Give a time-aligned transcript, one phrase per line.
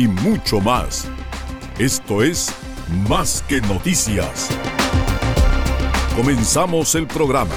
[0.00, 1.06] y mucho más.
[1.78, 2.50] Esto es
[3.06, 4.48] Más que Noticias.
[6.16, 7.54] Comenzamos el programa.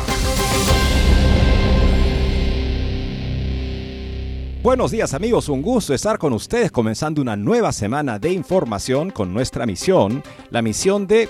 [4.62, 9.34] Buenos días amigos, un gusto estar con ustedes comenzando una nueva semana de información con
[9.34, 11.30] nuestra misión, la misión de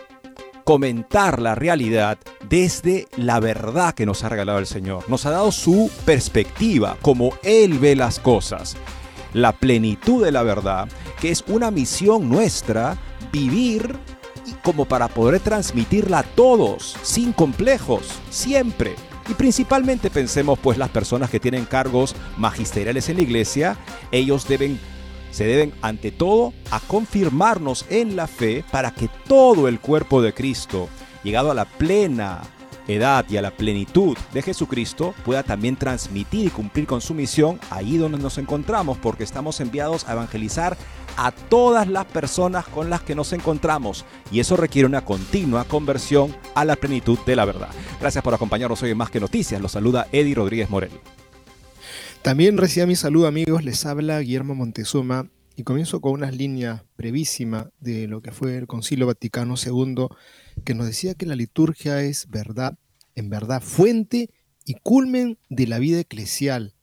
[0.63, 2.17] comentar la realidad
[2.49, 5.03] desde la verdad que nos ha regalado el Señor.
[5.07, 8.77] Nos ha dado su perspectiva, como Él ve las cosas,
[9.33, 10.87] la plenitud de la verdad,
[11.19, 12.97] que es una misión nuestra,
[13.31, 13.97] vivir
[14.61, 18.95] como para poder transmitirla a todos, sin complejos, siempre.
[19.29, 23.77] Y principalmente pensemos pues las personas que tienen cargos magisteriales en la iglesia,
[24.11, 24.79] ellos deben
[25.31, 30.31] se deben ante todo a confirmarnos en la fe para que todo el cuerpo de
[30.31, 30.89] Cristo,
[31.23, 32.41] llegado a la plena
[32.87, 37.59] edad y a la plenitud de Jesucristo, pueda también transmitir y cumplir con su misión
[37.69, 40.77] ahí donde nos encontramos, porque estamos enviados a evangelizar
[41.17, 46.35] a todas las personas con las que nos encontramos y eso requiere una continua conversión
[46.55, 47.69] a la plenitud de la verdad.
[47.99, 49.61] Gracias por acompañarnos hoy en Más que Noticias.
[49.61, 50.91] Los saluda Eddie Rodríguez Morel.
[52.21, 57.67] También reciba mi saludo amigos, les habla Guillermo Montezuma y comienzo con unas líneas brevísimas
[57.79, 60.07] de lo que fue el Concilio Vaticano II
[60.63, 62.77] que nos decía que la liturgia es verdad,
[63.15, 64.29] en verdad fuente
[64.65, 66.73] y culmen de la vida eclesial.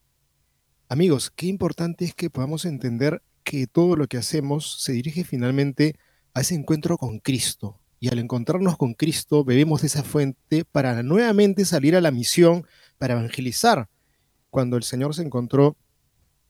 [0.89, 5.97] Amigos, qué importante es que podamos entender que todo lo que hacemos se dirige finalmente
[6.35, 7.81] a ese encuentro con Cristo.
[7.99, 12.67] Y al encontrarnos con Cristo, bebemos de esa fuente para nuevamente salir a la misión,
[12.99, 13.89] para evangelizar.
[14.51, 15.77] Cuando el Señor se encontró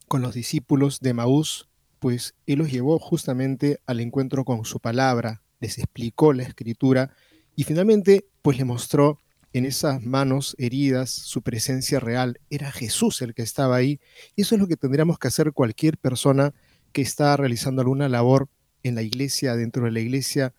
[0.08, 1.68] con los discípulos de Maús,
[1.98, 7.14] pues Él los llevó justamente al encuentro con su palabra, les explicó la escritura
[7.54, 9.18] y finalmente pues le mostró
[9.52, 12.40] en esas manos heridas su presencia real.
[12.50, 14.00] Era Jesús el que estaba ahí.
[14.36, 16.54] Y eso es lo que tendríamos que hacer cualquier persona
[16.92, 18.48] que está realizando alguna labor
[18.82, 20.54] en la iglesia, dentro de la iglesia,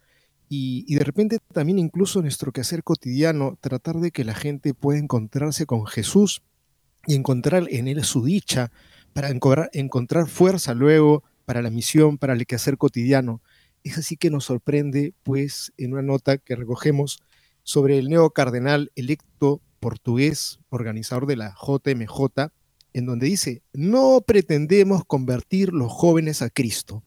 [0.54, 5.66] y, de repente también incluso nuestro quehacer cotidiano, tratar de que la gente pueda encontrarse
[5.66, 6.42] con Jesús
[7.08, 8.70] y encontrar en él su dicha,
[9.14, 13.42] para encontrar fuerza luego para la misión, para el quehacer cotidiano.
[13.86, 17.20] Es así que nos sorprende, pues, en una nota que recogemos
[17.64, 22.52] sobre el nuevo cardenal electo portugués, organizador de la JMJ,
[22.94, 27.04] en donde dice, no pretendemos convertir los jóvenes a Cristo.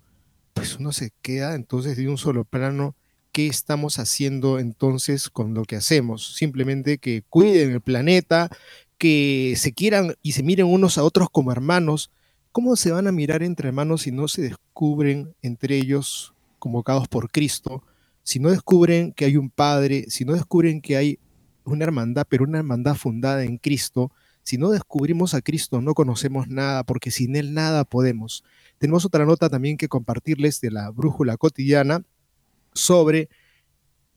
[0.53, 2.97] Pues uno se queda entonces de un solo plano,
[3.33, 6.37] ¿qué estamos haciendo entonces con lo que hacemos?
[6.37, 8.51] Simplemente que cuiden el planeta,
[8.99, 12.11] que se quieran y se miren unos a otros como hermanos.
[12.53, 17.31] ¿Cómo se van a mirar entre hermanos si no se descubren entre ellos convocados por
[17.31, 17.83] Cristo?
[18.25, 21.19] Si no descubren que hay un Padre, si no descubren que hay
[21.65, 24.11] una hermandad, pero una hermandad fundada en Cristo,
[24.43, 28.45] si no descubrimos a Cristo, no conocemos nada, porque sin Él nada podemos.
[28.79, 32.03] Tenemos otra nota también que compartirles de la brújula cotidiana
[32.75, 33.29] sobre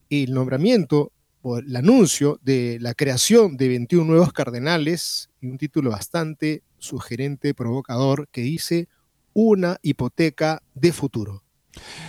[0.09, 5.91] el nombramiento o el anuncio de la creación de 21 nuevos cardenales y un título
[5.91, 8.89] bastante sugerente, provocador, que dice
[9.33, 11.46] una hipoteca de futuro.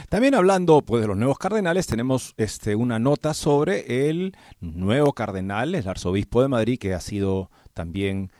[0.08, 5.74] También hablando pues, de los nuevos cardenales, tenemos este, una nota sobre el nuevo cardenal,
[5.74, 8.30] el arzobispo de Madrid, que ha sido también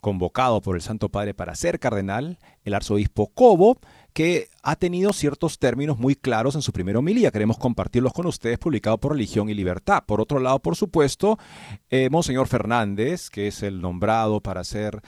[0.00, 3.78] convocado por el Santo Padre para ser cardenal, el arzobispo Cobo,
[4.12, 7.30] que ha tenido ciertos términos muy claros en su primera homilía.
[7.30, 10.04] Queremos compartirlos con ustedes, publicado por Religión y Libertad.
[10.06, 11.38] Por otro lado, por supuesto,
[11.90, 15.02] eh, Monseñor Fernández, que es el nombrado para ser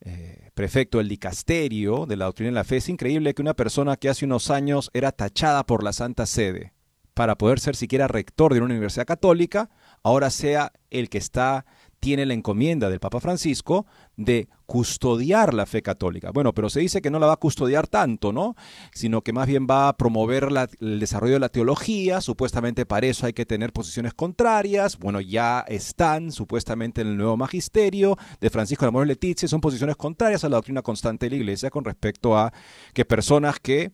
[0.00, 2.76] eh, prefecto del dicasterio de la doctrina de la fe.
[2.76, 6.74] Es increíble que una persona que hace unos años era tachada por la Santa Sede
[7.14, 9.70] para poder ser siquiera rector de una universidad católica,
[10.02, 11.64] ahora sea el que está
[12.00, 13.86] tiene la encomienda del Papa Francisco
[14.16, 16.30] de custodiar la fe católica.
[16.30, 18.56] Bueno, pero se dice que no la va a custodiar tanto, ¿no?
[18.92, 20.48] Sino que más bien va a promover
[20.80, 25.60] el desarrollo de la teología, supuestamente para eso hay que tener posiciones contrarias, bueno, ya
[25.68, 30.48] están supuestamente en el nuevo magisterio de Francisco de Amor Letizia, son posiciones contrarias a
[30.48, 32.52] la doctrina constante de la Iglesia con respecto a
[32.94, 33.92] que personas que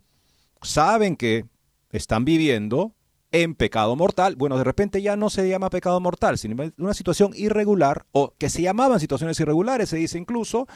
[0.62, 1.46] saben que
[1.90, 2.95] están viviendo
[3.42, 4.34] en pecado mortal.
[4.36, 8.48] Bueno, de repente ya no se llama pecado mortal, sino una situación irregular o que
[8.48, 10.66] se llamaban situaciones irregulares, se dice incluso,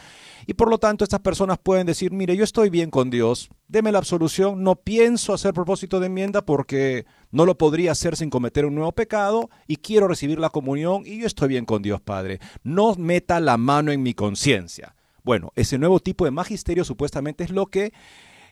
[0.46, 3.92] y por lo tanto estas personas pueden decir, mire, yo estoy bien con Dios, deme
[3.92, 8.66] la absolución, no pienso hacer propósito de enmienda porque no lo podría hacer sin cometer
[8.66, 12.40] un nuevo pecado y quiero recibir la comunión y yo estoy bien con Dios Padre.
[12.62, 14.94] No meta la mano en mi conciencia.
[15.22, 17.92] Bueno, ese nuevo tipo de magisterio supuestamente es lo que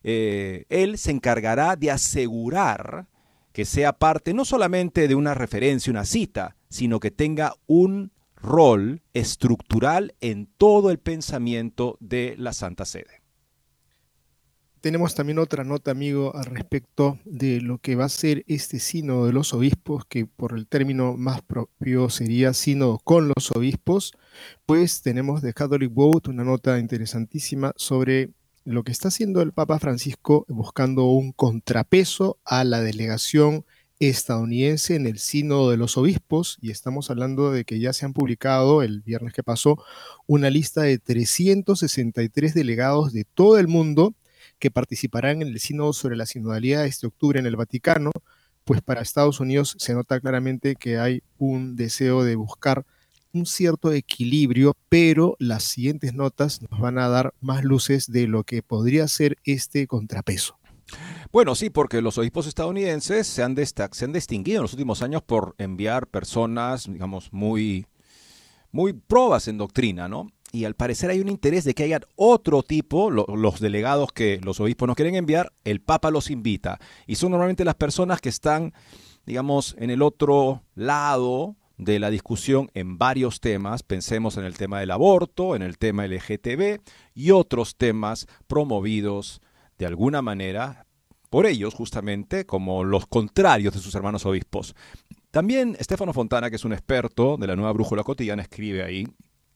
[0.03, 3.07] eh, él se encargará de asegurar
[3.59, 9.03] que sea parte no solamente de una referencia, una cita, sino que tenga un rol
[9.15, 13.21] estructural en todo el pensamiento de la Santa Sede.
[14.81, 19.27] Tenemos también otra nota, amigo, al respecto de lo que va a ser este sínodo
[19.27, 24.13] de los obispos, que por el término más propio sería sínodo con los obispos.
[24.67, 28.31] Pues tenemos de Catholic Vote una nota interesantísima sobre
[28.69, 33.65] lo que está haciendo el Papa Francisco buscando un contrapeso a la delegación
[33.99, 38.13] estadounidense en el Sínodo de los Obispos, y estamos hablando de que ya se han
[38.13, 39.83] publicado el viernes que pasó
[40.27, 44.15] una lista de 363 delegados de todo el mundo
[44.59, 48.11] que participarán en el Sínodo sobre la sinodalidad este octubre en el Vaticano,
[48.65, 52.85] pues para Estados Unidos se nota claramente que hay un deseo de buscar
[53.33, 58.45] un cierto equilibrio, pero las siguientes notas nos van a dar más luces de lo
[58.45, 60.59] que podría ser este contrapeso.
[61.31, 65.23] Bueno, sí, porque los obispos estadounidenses se han, se han distinguido en los últimos años
[65.23, 67.87] por enviar personas, digamos, muy,
[68.73, 70.31] muy probas en doctrina, ¿no?
[70.51, 74.61] Y al parecer hay un interés de que haya otro tipo, los delegados que los
[74.61, 76.79] obispos no quieren enviar, el Papa los invita.
[77.07, 78.73] Y son normalmente las personas que están,
[79.27, 84.81] digamos, en el otro lado de la discusión en varios temas, pensemos en el tema
[84.81, 86.81] del aborto, en el tema LGTB
[87.15, 89.41] y otros temas promovidos
[89.79, 90.87] de alguna manera
[91.31, 94.75] por ellos justamente como los contrarios de sus hermanos obispos.
[95.31, 99.07] También Estefano Fontana, que es un experto de la nueva brújula cotidiana, escribe ahí,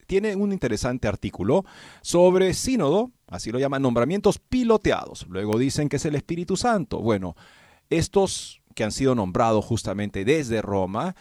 [0.06, 1.64] tiene un interesante artículo
[2.02, 5.26] sobre sínodo, así lo llaman nombramientos piloteados.
[5.28, 7.00] Luego dicen que es el Espíritu Santo.
[7.00, 7.34] Bueno,
[7.88, 11.14] estos que han sido nombrados justamente desde Roma,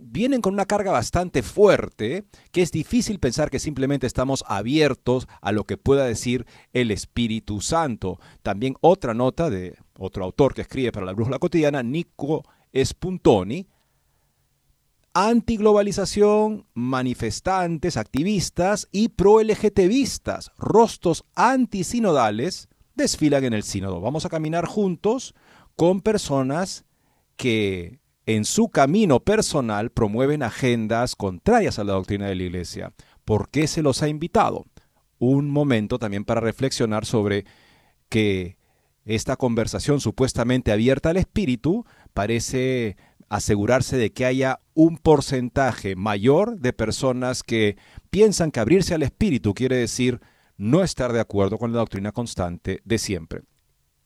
[0.00, 5.52] vienen con una carga bastante fuerte, que es difícil pensar que simplemente estamos abiertos a
[5.52, 8.18] lo que pueda decir el Espíritu Santo.
[8.42, 12.44] También otra nota de otro autor que escribe para la Brújula Cotidiana, Nico
[12.74, 13.66] Spuntoni,
[15.14, 24.00] antiglobalización, manifestantes, activistas y pro-LGTBistas, rostros antisinodales, desfilan en el sínodo.
[24.00, 25.34] Vamos a caminar juntos
[25.76, 26.84] con personas
[27.36, 27.97] que
[28.28, 32.92] en su camino personal promueven agendas contrarias a la doctrina de la Iglesia.
[33.24, 34.66] ¿Por qué se los ha invitado?
[35.18, 37.46] Un momento también para reflexionar sobre
[38.10, 38.58] que
[39.06, 42.98] esta conversación supuestamente abierta al espíritu parece
[43.30, 47.78] asegurarse de que haya un porcentaje mayor de personas que
[48.10, 50.20] piensan que abrirse al espíritu quiere decir
[50.58, 53.44] no estar de acuerdo con la doctrina constante de siempre.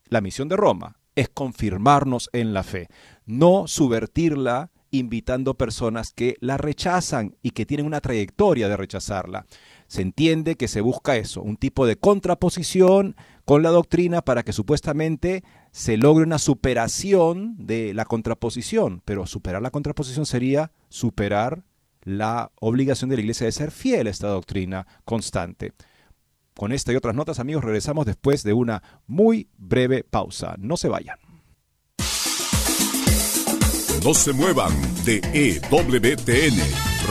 [0.07, 2.87] La misión de Roma es confirmarnos en la fe,
[3.25, 9.45] no subvertirla invitando personas que la rechazan y que tienen una trayectoria de rechazarla.
[9.87, 14.53] Se entiende que se busca eso, un tipo de contraposición con la doctrina para que
[14.53, 21.63] supuestamente se logre una superación de la contraposición, pero superar la contraposición sería superar
[22.03, 25.73] la obligación de la Iglesia de ser fiel a esta doctrina constante.
[26.55, 30.55] Con esta y otras notas, amigos, regresamos después de una muy breve pausa.
[30.59, 31.17] No se vayan.
[34.03, 34.73] No se muevan
[35.05, 36.59] de EWTN,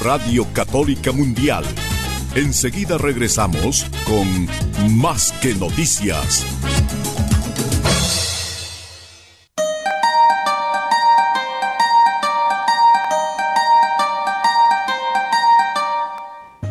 [0.03, 1.65] Radio Católica Mundial.
[2.35, 4.49] Enseguida regresamos con
[4.99, 6.45] Más que Noticias.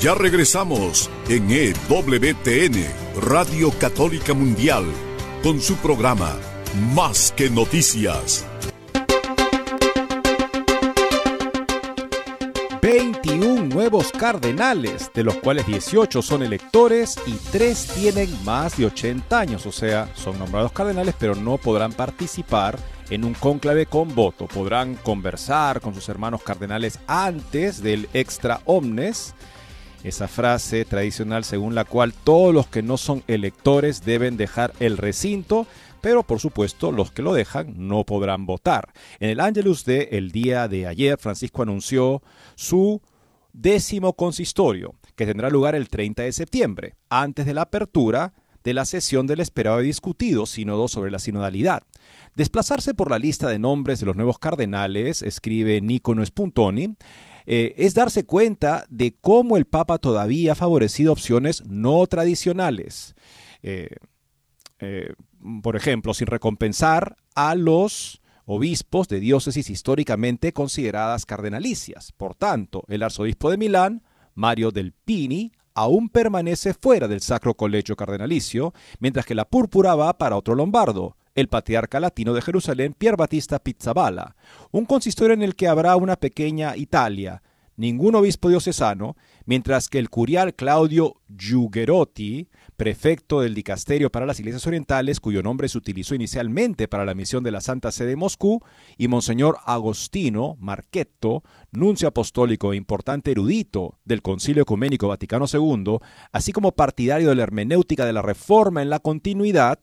[0.00, 2.86] Ya regresamos en EWTN,
[3.20, 4.84] Radio Católica Mundial,
[5.42, 6.36] con su programa
[6.94, 8.46] Más que Noticias.
[12.80, 19.36] 21 nuevos cardenales, de los cuales 18 son electores y 3 tienen más de 80
[19.36, 22.78] años, o sea, son nombrados cardenales pero no podrán participar
[23.10, 24.46] en un cónclave con voto.
[24.46, 29.34] Podrán conversar con sus hermanos cardenales antes del extra omnes
[30.08, 34.96] esa frase tradicional según la cual todos los que no son electores deben dejar el
[34.96, 35.66] recinto,
[36.00, 38.92] pero por supuesto los que lo dejan no podrán votar.
[39.20, 42.22] En el Angelus de el día de ayer, Francisco anunció
[42.54, 43.00] su
[43.52, 48.32] décimo consistorio, que tendrá lugar el 30 de septiembre, antes de la apertura
[48.64, 51.82] de la sesión del esperado y discutido sínodo sobre la sinodalidad.
[52.34, 56.94] Desplazarse por la lista de nombres de los nuevos cardenales, escribe Nicono Spuntoni,
[57.50, 63.14] eh, es darse cuenta de cómo el Papa todavía ha favorecido opciones no tradicionales.
[63.62, 63.88] Eh,
[64.80, 65.14] eh,
[65.62, 72.12] por ejemplo, sin recompensar a los obispos de diócesis históricamente consideradas cardenalicias.
[72.12, 74.02] Por tanto, el arzobispo de Milán,
[74.34, 80.18] Mario del Pini, aún permanece fuera del Sacro Colegio Cardenalicio, mientras que la púrpura va
[80.18, 84.34] para otro lombardo, el patriarca latino de Jerusalén, Pier Battista Pizzaballa,
[84.72, 87.42] un consistorio en el que habrá una pequeña Italia,
[87.76, 89.16] ningún obispo diocesano,
[89.46, 95.68] mientras que el curial Claudio Giugherotti, prefecto del Dicasterio para las Iglesias Orientales, cuyo nombre
[95.68, 98.60] se utilizó inicialmente para la misión de la Santa Sede de Moscú,
[98.96, 105.98] y Monseñor Agostino Marchetto, nuncio apostólico e importante erudito del Concilio Ecuménico Vaticano II,
[106.32, 109.78] así como partidario de la hermenéutica de la Reforma en la continuidad,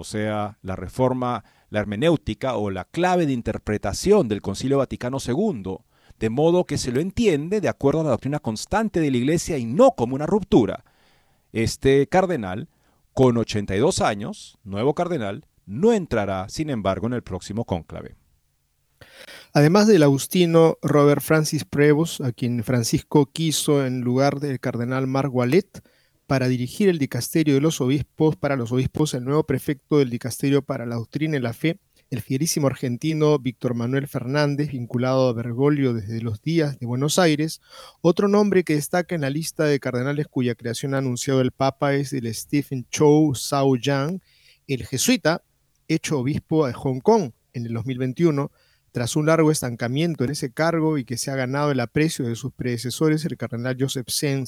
[0.00, 5.76] o sea, la reforma, la hermenéutica o la clave de interpretación del Concilio Vaticano II,
[6.18, 9.58] de modo que se lo entiende de acuerdo a la doctrina constante de la Iglesia
[9.58, 10.84] y no como una ruptura.
[11.52, 12.68] Este cardenal,
[13.12, 18.16] con 82 años, nuevo cardenal, no entrará, sin embargo, en el próximo cónclave.
[19.52, 25.34] Además del agustino Robert Francis Prevost, a quien Francisco quiso en lugar del cardenal Marc
[25.34, 25.82] Wallet,
[26.30, 30.62] para dirigir el dicasterio de los obispos, para los obispos, el nuevo prefecto del dicasterio
[30.62, 35.92] para la doctrina y la fe, el fierísimo argentino Víctor Manuel Fernández, vinculado a Bergoglio
[35.92, 37.60] desde los días de Buenos Aires.
[38.00, 41.94] Otro nombre que destaca en la lista de cardenales cuya creación ha anunciado el Papa
[41.94, 44.22] es el Stephen Chow Sao Yang,
[44.68, 45.42] el jesuita,
[45.88, 48.52] hecho obispo de Hong Kong en el 2021,
[48.92, 52.36] tras un largo estancamiento en ese cargo y que se ha ganado el aprecio de
[52.36, 54.46] sus predecesores, el cardenal Joseph Sen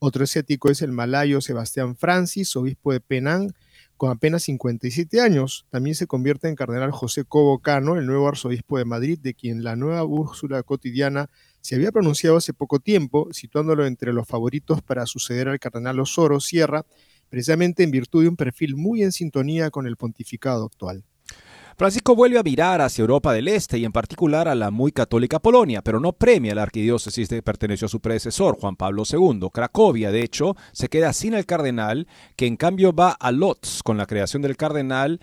[0.00, 3.52] otro asiático es el malayo Sebastián Francis, obispo de Penang,
[3.96, 5.66] con apenas 57 años.
[5.70, 9.64] También se convierte en cardenal José Cobo Cano, el nuevo arzobispo de Madrid, de quien
[9.64, 11.28] la nueva Úrsula cotidiana
[11.60, 16.38] se había pronunciado hace poco tiempo, situándolo entre los favoritos para suceder al cardenal Osoro
[16.38, 16.86] Sierra,
[17.28, 21.04] precisamente en virtud de un perfil muy en sintonía con el pontificado actual.
[21.78, 25.38] Francisco vuelve a mirar hacia Europa del Este y en particular a la muy católica
[25.38, 29.48] Polonia, pero no premia la arquidiócesis que perteneció a su predecesor, Juan Pablo II.
[29.52, 33.96] Cracovia, de hecho, se queda sin el cardenal, que en cambio va a Lotz con
[33.96, 35.20] la creación del cardenal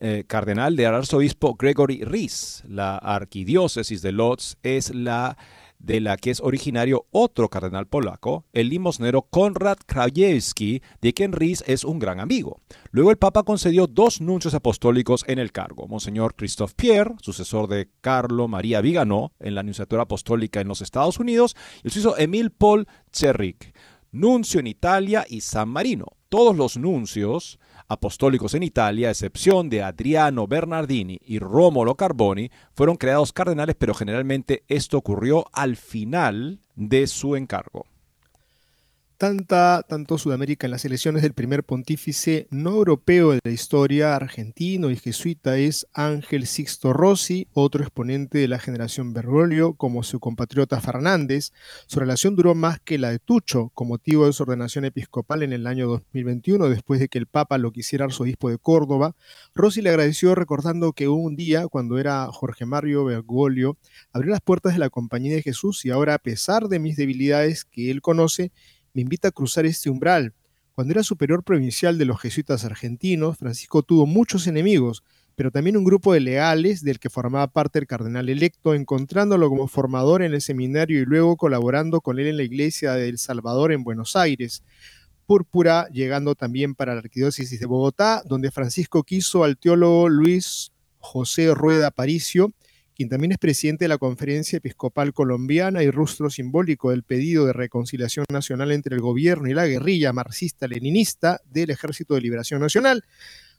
[0.00, 2.62] eh, cardenal del arzobispo Gregory Ries.
[2.66, 5.36] La arquidiócesis de Lotz es la
[5.78, 11.64] de la que es originario otro cardenal polaco, el limosnero Konrad Krajewski, de quien Ries
[11.66, 12.60] es un gran amigo.
[12.90, 17.90] Luego el Papa concedió dos nuncios apostólicos en el cargo, Monseñor Christophe Pierre, sucesor de
[18.00, 22.50] Carlo María Vigano en la Nunciatura Apostólica en los Estados Unidos, y el suizo Emil
[22.50, 23.74] Paul Cherrick,
[24.10, 26.06] nuncio en Italia y San Marino.
[26.28, 27.58] Todos los nuncios
[27.88, 33.94] apostólicos en Italia, a excepción de Adriano Bernardini y Romolo Carboni, fueron creados cardenales, pero
[33.94, 37.86] generalmente esto ocurrió al final de su encargo.
[39.18, 44.92] Tanta, tanto Sudamérica en las elecciones del primer pontífice no europeo de la historia argentino
[44.92, 50.80] y jesuita es Ángel Sixto Rossi, otro exponente de la generación Bergoglio, como su compatriota
[50.80, 51.50] Fernández.
[51.88, 55.52] Su relación duró más que la de Tucho, con motivo de su ordenación episcopal en
[55.52, 59.16] el año 2021, después de que el Papa lo quisiera arzobispo de Córdoba.
[59.52, 63.78] Rossi le agradeció recordando que un día, cuando era Jorge Mario Bergoglio,
[64.12, 67.64] abrió las puertas de la Compañía de Jesús y ahora, a pesar de mis debilidades
[67.64, 68.52] que él conoce,
[68.98, 70.34] me invita a cruzar este umbral.
[70.72, 75.04] Cuando era superior provincial de los jesuitas argentinos, Francisco tuvo muchos enemigos,
[75.36, 79.68] pero también un grupo de leales del que formaba parte el cardenal electo, encontrándolo como
[79.68, 83.70] formador en el seminario y luego colaborando con él en la iglesia de El Salvador
[83.70, 84.64] en Buenos Aires.
[85.26, 91.54] Púrpura, llegando también para la arquidiócesis de Bogotá, donde Francisco quiso al teólogo Luis José
[91.54, 92.52] Rueda Aparicio,
[92.98, 97.52] quien también es presidente de la Conferencia Episcopal Colombiana y rostro simbólico del pedido de
[97.52, 103.04] reconciliación nacional entre el gobierno y la guerrilla marxista-leninista del Ejército de Liberación Nacional,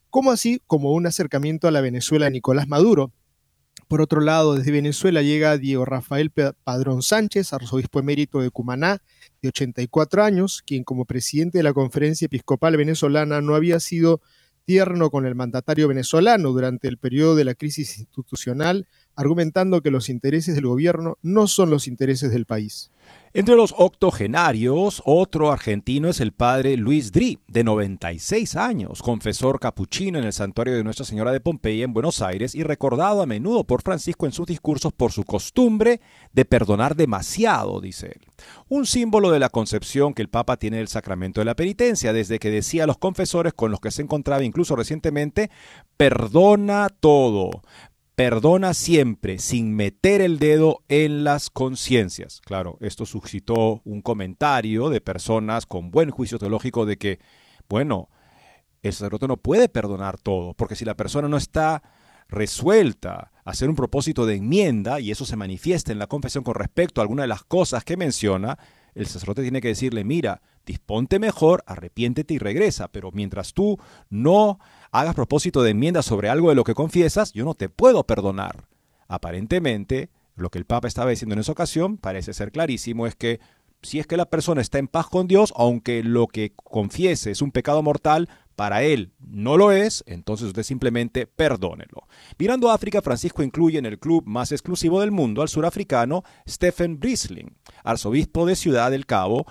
[0.10, 3.13] como así como un acercamiento a la Venezuela de Nicolás Maduro.
[3.88, 9.01] Por otro lado, desde Venezuela llega Diego Rafael Padrón Sánchez, arzobispo emérito de Cumaná,
[9.41, 14.19] de 84 años, quien como presidente de la Conferencia Episcopal Venezolana no había sido
[14.65, 18.86] tierno con el mandatario venezolano durante el periodo de la crisis institucional,
[19.19, 22.89] argumentando que los intereses del gobierno no son los intereses del país.
[23.31, 30.17] Entre los octogenarios, otro argentino es el padre Luis Dri, de 96 años, confesor capuchino
[30.17, 33.65] en el santuario de Nuestra Señora de Pompeya en Buenos Aires y recordado a menudo
[33.65, 36.01] por Francisco en sus discursos por su costumbre
[36.33, 38.21] de perdonar demasiado, dice él.
[38.67, 42.39] Un símbolo de la concepción que el Papa tiene del sacramento de la penitencia, desde
[42.39, 45.51] que decía a los confesores con los que se encontraba incluso recientemente,
[45.97, 47.61] perdona todo,
[48.19, 52.41] perdona siempre, sin meter el dedo en las conciencias.
[52.41, 57.19] Claro, esto suscitó un comentario de personas con buen juicio teológico de que,
[57.69, 58.09] bueno,
[58.83, 61.81] el sacerdote no puede perdonar todo, porque si la persona no está
[62.27, 66.55] resuelta a hacer un propósito de enmienda, y eso se manifiesta en la confesión con
[66.55, 68.59] respecto a alguna de las cosas que menciona,
[68.95, 74.59] el sacerdote tiene que decirle, mira, disponte mejor, arrepiéntete y regresa, pero mientras tú no
[74.91, 78.67] hagas propósito de enmienda sobre algo de lo que confiesas, yo no te puedo perdonar.
[79.08, 83.39] Aparentemente, lo que el Papa estaba diciendo en esa ocasión parece ser clarísimo, es que
[83.81, 87.41] si es que la persona está en paz con Dios, aunque lo que confiese es
[87.41, 92.08] un pecado mortal, para él no lo es, entonces usted simplemente perdónelo.
[92.38, 96.99] Mirando a África, Francisco incluye en el club más exclusivo del mundo al surafricano Stephen
[96.99, 99.45] Brisling, arzobispo de Ciudad del Cabo,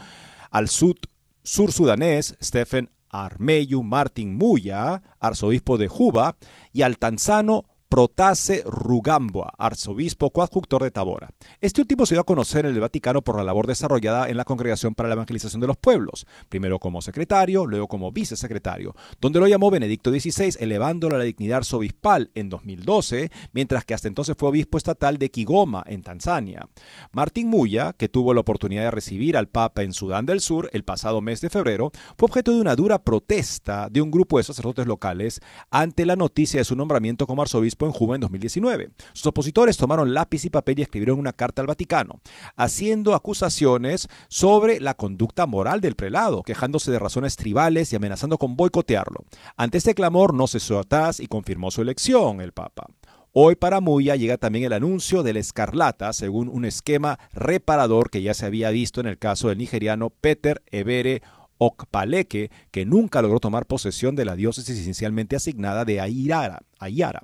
[0.51, 0.96] al sur,
[1.42, 6.37] sur sudanés Stephen Armeyu Martin Muya, arzobispo de Juba,
[6.73, 11.31] y al tanzano Protase Rugambua, arzobispo coadjuctor de Tabora.
[11.62, 14.44] Este último se dio a conocer en el Vaticano por la labor desarrollada en la
[14.44, 19.48] Congregación para la Evangelización de los Pueblos, primero como secretario, luego como vicesecretario, donde lo
[19.48, 24.51] llamó Benedicto XVI, elevándolo a la dignidad arzobispal en 2012, mientras que hasta entonces fue
[24.51, 26.68] obispo estatal de Kigoma, en Tanzania.
[27.12, 30.85] Martín Muya, que tuvo la oportunidad de recibir al Papa en Sudán del Sur el
[30.85, 34.87] pasado mes de febrero, fue objeto de una dura protesta de un grupo de sacerdotes
[34.87, 38.91] locales ante la noticia de su nombramiento como arzobispo en Juba en 2019.
[39.12, 42.21] Sus opositores tomaron lápiz y papel y escribieron una carta al Vaticano,
[42.57, 48.57] haciendo acusaciones sobre la conducta moral del prelado, quejándose de razones tribales y amenazando con
[48.57, 49.25] boicotearlo.
[49.57, 52.87] Ante este clamor no cesó atrás y confirmó su elección el Papa.
[53.33, 58.23] Hoy para Muya llega también el anuncio de la escarlata, según un esquema reparador que
[58.23, 61.23] ya se había visto en el caso del nigeriano Peter Ebere
[61.59, 66.01] Okpaleke, que nunca logró tomar posesión de la diócesis esencialmente asignada de.
[66.01, 67.23] Ayara.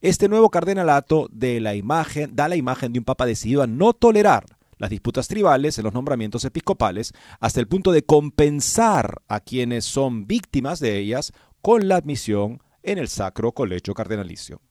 [0.00, 3.92] Este nuevo cardenalato de la imagen, da la imagen de un papa decidido a no
[3.92, 4.44] tolerar
[4.78, 10.26] las disputas tribales en los nombramientos episcopales hasta el punto de compensar a quienes son
[10.26, 14.62] víctimas de ellas con la admisión en el Sacro Colegio Cardenalicio.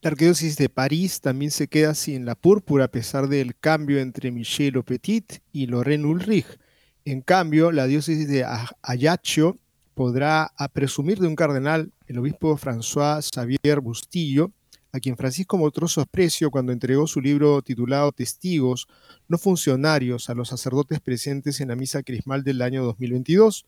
[0.00, 4.30] La arquidiócesis de París también se queda sin la púrpura a pesar del cambio entre
[4.30, 6.58] Michel Petit y Lorraine Ulrich.
[7.04, 9.58] En cambio, la diócesis de Ajaccio
[9.98, 14.52] podrá presumir de un cardenal el obispo François Xavier Bustillo,
[14.92, 18.86] a quien Francisco mostró su aprecio cuando entregó su libro titulado Testigos,
[19.26, 23.66] no funcionarios, a los sacerdotes presentes en la misa crismal del año 2022.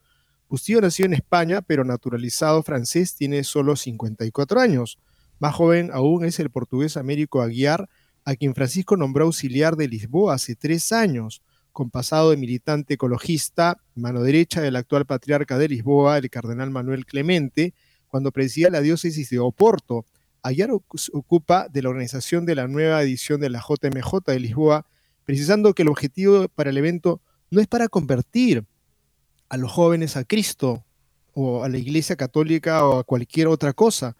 [0.48, 5.00] Bustillo nació en España, pero naturalizado francés, tiene solo 54 años.
[5.40, 7.88] Más joven aún es el portugués Américo Aguiar,
[8.24, 13.78] a quien Francisco nombró auxiliar de Lisboa hace tres años con pasado de militante ecologista,
[13.94, 17.74] mano derecha del actual patriarca de Lisboa, el cardenal Manuel Clemente,
[18.09, 20.04] cuando presidía la diócesis de Oporto.
[20.42, 24.87] Ayar ocupa de la organización de la nueva edición de la JMJ de Lisboa,
[25.24, 28.64] precisando que el objetivo para el evento no es para convertir
[29.48, 30.85] a los jóvenes a Cristo
[31.35, 34.16] o a la Iglesia Católica o a cualquier otra cosa.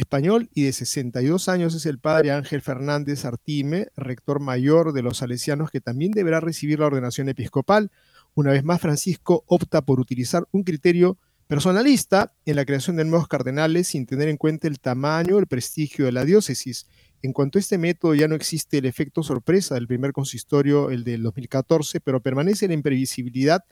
[0.00, 5.18] Español y de 62 años es el padre Ángel Fernández Artime, rector mayor de los
[5.18, 7.90] salesianos, que también deberá recibir la ordenación episcopal.
[8.34, 13.28] Una vez más, Francisco opta por utilizar un criterio personalista en la creación de nuevos
[13.28, 16.86] cardenales sin tener en cuenta el tamaño, el prestigio de la diócesis.
[17.22, 21.04] En cuanto a este método ya no existe el efecto sorpresa del primer consistorio, el
[21.04, 23.64] del 2014, pero permanece la imprevisibilidad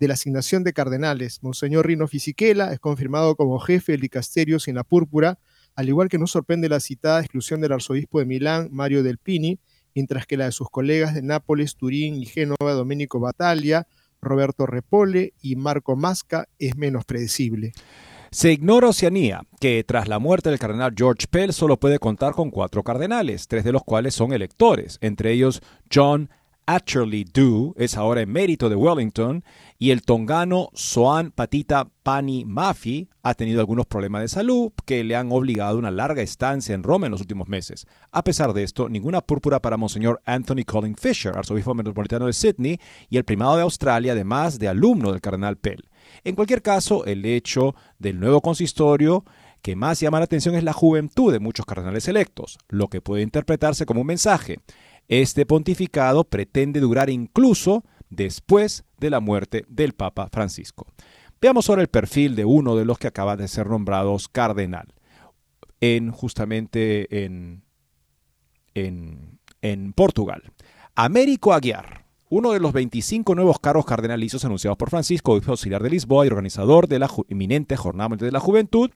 [0.00, 1.42] de la asignación de cardenales.
[1.42, 5.38] Monseñor Rino Fisichella es confirmado como jefe del dicasterio sin la púrpura,
[5.76, 9.60] al igual que no sorprende la citada exclusión del arzobispo de Milán, Mario Del Pini,
[9.94, 13.86] mientras que la de sus colegas de Nápoles, Turín y Génova, Domenico Battaglia,
[14.20, 17.72] Roberto Repole y Marco Masca es menos predecible.
[18.30, 22.50] Se ignora Oceanía, que tras la muerte del cardenal George Pell solo puede contar con
[22.50, 25.62] cuatro cardenales, tres de los cuales son electores, entre ellos
[25.94, 26.28] John
[26.66, 29.44] Atcherley Dew es ahora emérito de Wellington
[29.78, 35.14] y el tongano Soan Patita Pani Mafi ha tenido algunos problemas de salud que le
[35.14, 37.86] han obligado una larga estancia en Roma en los últimos meses.
[38.10, 42.80] A pesar de esto, ninguna púrpura para Monseñor Anthony Colin Fisher, arzobispo metropolitano de Sydney
[43.08, 45.88] y el primado de Australia, además de alumno del cardenal Pell.
[46.24, 49.24] En cualquier caso, el hecho del nuevo consistorio
[49.62, 53.22] que más llama la atención es la juventud de muchos cardenales electos, lo que puede
[53.22, 54.60] interpretarse como un mensaje.
[55.08, 60.86] Este pontificado pretende durar incluso después de la muerte del Papa Francisco.
[61.40, 64.94] Veamos ahora el perfil de uno de los que acaban de ser nombrados cardenal,
[65.80, 67.62] en justamente en,
[68.74, 70.42] en, en Portugal.
[70.94, 75.90] Américo Aguiar, uno de los 25 nuevos cargos cardenalizos anunciados por Francisco, obispo auxiliar de
[75.90, 78.90] Lisboa y organizador de la inminente Jornada de la Juventud,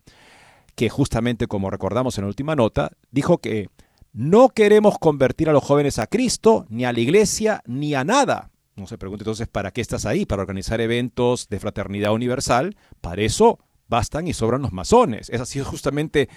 [0.75, 3.68] que justamente como recordamos en la última nota, dijo que
[4.12, 8.51] no queremos convertir a los jóvenes a Cristo, ni a la iglesia, ni a nada.
[8.77, 10.27] No se pregunte entonces, ¿para qué estás ahí?
[10.27, 12.77] ¿Para organizar eventos de fraternidad universal?
[13.01, 15.29] Para eso bastan y sobran los masones.
[15.31, 16.29] Esa ha sido justamente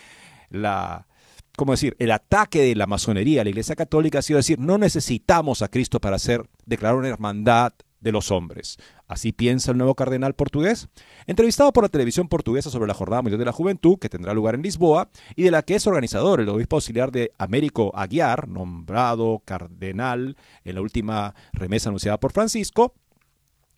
[0.49, 1.07] la,
[1.55, 1.95] ¿cómo decir?
[1.99, 5.69] El ataque de la masonería a la Iglesia Católica ha sido decir, no necesitamos a
[5.69, 8.77] Cristo para hacer, declarar una hermandad de los hombres.
[9.07, 10.89] Así piensa el nuevo cardenal portugués.
[11.25, 14.55] Entrevistado por la televisión portuguesa sobre la Jornada Mundial de la Juventud, que tendrá lugar
[14.55, 19.41] en Lisboa, y de la que es organizador el obispo auxiliar de Américo Aguiar, nombrado
[19.45, 22.93] cardenal en la última remesa anunciada por Francisco,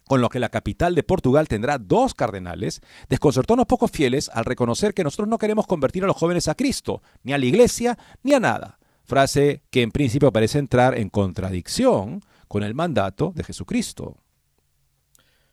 [0.07, 4.29] con lo que la capital de Portugal tendrá dos cardenales, desconcertó a unos pocos fieles
[4.33, 7.45] al reconocer que nosotros no queremos convertir a los jóvenes a Cristo, ni a la
[7.45, 8.79] iglesia, ni a nada.
[9.03, 14.17] Frase que en principio parece entrar en contradicción con el mandato de Jesucristo.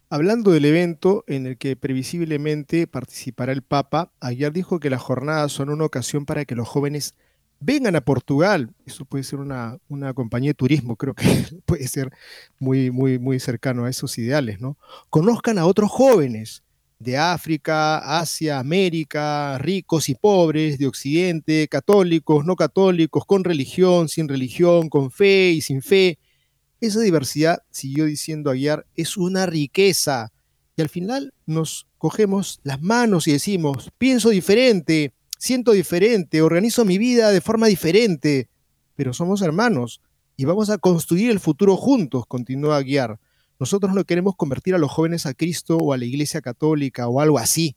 [0.08, 5.52] Hablando del evento en el que previsiblemente participará el Papa, ayer dijo que las jornadas
[5.52, 7.14] son una ocasión para que los jóvenes
[7.60, 8.74] vengan a Portugal.
[8.84, 11.24] Eso puede ser una, una compañía de turismo, creo que
[11.64, 12.10] puede ser
[12.58, 14.76] muy, muy, muy cercano a esos ideales, ¿no?
[15.08, 16.62] Conozcan a otros jóvenes
[16.98, 24.28] de África, Asia, América, ricos y pobres, de Occidente, católicos, no católicos, con religión, sin
[24.28, 26.18] religión, con fe y sin fe
[26.82, 30.32] esa diversidad, siguió diciendo Aguiar, es una riqueza.
[30.76, 36.98] Y al final nos cogemos las manos y decimos, pienso diferente, siento diferente, organizo mi
[36.98, 38.48] vida de forma diferente,
[38.96, 40.00] pero somos hermanos
[40.36, 43.20] y vamos a construir el futuro juntos, continúa Aguiar.
[43.60, 47.20] Nosotros no queremos convertir a los jóvenes a Cristo o a la Iglesia Católica o
[47.20, 47.76] algo así.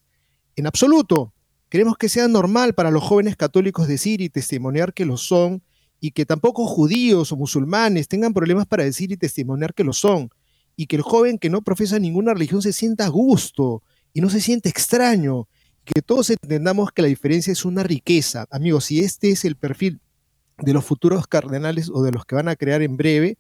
[0.56, 1.32] En absoluto.
[1.70, 5.62] Queremos que sea normal para los jóvenes católicos decir y testimoniar que lo son
[6.06, 10.30] y que tampoco judíos o musulmanes tengan problemas para decir y testimoniar que lo son,
[10.76, 13.82] y que el joven que no profesa ninguna religión se sienta a gusto
[14.14, 15.48] y no se siente extraño,
[15.84, 18.46] que todos entendamos que la diferencia es una riqueza.
[18.52, 20.00] Amigos, si este es el perfil
[20.60, 23.40] de los futuros cardenales o de los que van a crear en breve,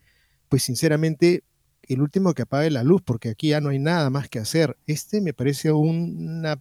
[0.49, 1.43] pues sinceramente
[1.83, 4.75] el último que apague la luz, porque aquí ya no hay nada más que hacer.
[4.87, 6.59] Este me parece una,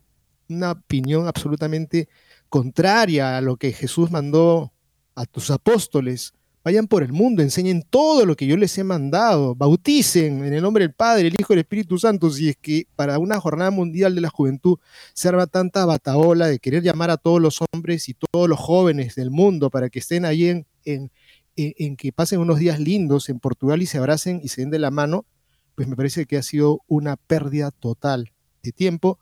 [0.50, 2.10] una opinión absolutamente
[2.50, 4.73] contraria a lo que Jesús mandó
[5.14, 6.32] a tus apóstoles,
[6.64, 10.62] vayan por el mundo, enseñen todo lo que yo les he mandado, bauticen en el
[10.62, 13.70] nombre del Padre, el Hijo y el Espíritu Santo, si es que para una jornada
[13.70, 14.78] mundial de la juventud
[15.12, 19.14] se arma tanta bataola de querer llamar a todos los hombres y todos los jóvenes
[19.14, 21.10] del mundo para que estén ahí en, en,
[21.56, 24.78] en que pasen unos días lindos en Portugal y se abracen y se den de
[24.78, 25.26] la mano,
[25.74, 29.18] pues me parece que ha sido una pérdida total de tiempo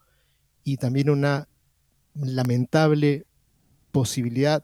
[0.63, 1.49] y también una
[2.15, 3.25] lamentable
[3.91, 4.63] posibilidad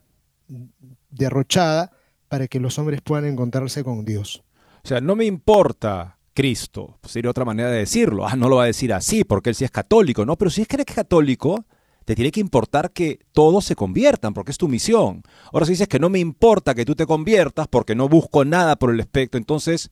[1.10, 1.91] derrochada
[2.28, 4.43] para que los hombres puedan encontrarse con Dios.
[4.84, 8.28] O sea, no me importa Cristo, sería otra manera de decirlo.
[8.28, 10.62] Ah, no lo va a decir así porque él sí es católico, no, pero si
[10.62, 11.65] es que eres católico,
[12.06, 15.22] te tiene que importar que todos se conviertan, porque es tu misión.
[15.52, 18.78] Ahora si dices que no me importa que tú te conviertas porque no busco nada
[18.78, 19.91] por el espectro, entonces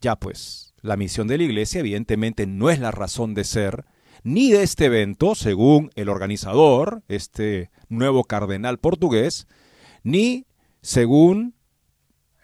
[0.00, 3.84] ya pues, la misión de la iglesia evidentemente no es la razón de ser
[4.22, 9.46] ni de este evento, según el organizador, este nuevo cardenal portugués,
[10.06, 10.46] ni
[10.82, 11.56] según,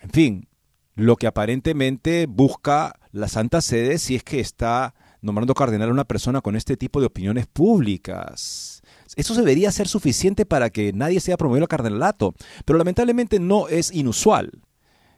[0.01, 0.48] en fin,
[0.96, 6.05] lo que aparentemente busca la Santa Sede si es que está nombrando cardenal a una
[6.05, 8.83] persona con este tipo de opiniones públicas.
[9.14, 13.92] Eso debería ser suficiente para que nadie sea promovido al cardenalato, pero lamentablemente no es
[13.92, 14.51] inusual.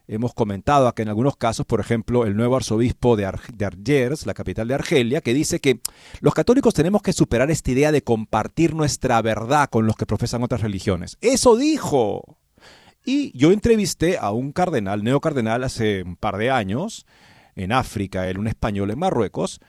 [0.07, 4.67] Hemos comentado acá en algunos casos, por ejemplo, el nuevo arzobispo de, Argers, la capital
[4.67, 5.79] de Argelia, que dice que
[6.21, 10.43] los católicos tenemos que superar esta idea de compartir nuestra verdad con los que profesan
[10.43, 11.17] otras religiones.
[11.21, 12.37] Eso dijo.
[13.03, 17.05] Y yo entrevisté a un cardenal, neocardenal, hace un par de años,
[17.55, 19.59] en África, él un español en Marruecos,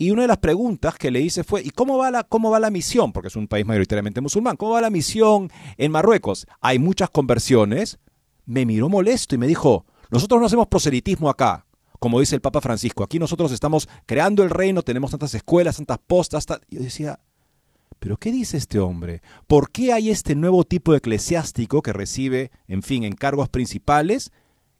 [0.00, 2.58] y una de las preguntas que le hice fue, ¿y cómo va, la, cómo va
[2.58, 3.12] la misión?
[3.12, 4.56] Porque es un país mayoritariamente musulmán.
[4.56, 6.46] ¿Cómo va la misión en Marruecos?
[6.62, 7.98] Hay muchas conversiones.
[8.46, 11.66] Me miró molesto y me dijo, nosotros no hacemos proselitismo acá,
[11.98, 13.04] como dice el Papa Francisco.
[13.04, 16.48] Aquí nosotros estamos creando el reino, tenemos tantas escuelas, tantas postas.
[16.68, 17.20] Yo decía,
[17.98, 19.22] ¿pero qué dice este hombre?
[19.46, 24.32] ¿Por qué hay este nuevo tipo de eclesiástico que recibe, en fin, encargos principales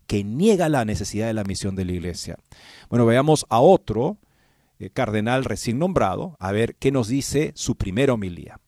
[0.07, 2.37] que niega la necesidad de la misión de la iglesia?
[2.89, 4.19] Bueno, veamos a otro
[4.81, 8.59] eh, cardenal recién nombrado, a ver qué nos dice su primera homilía.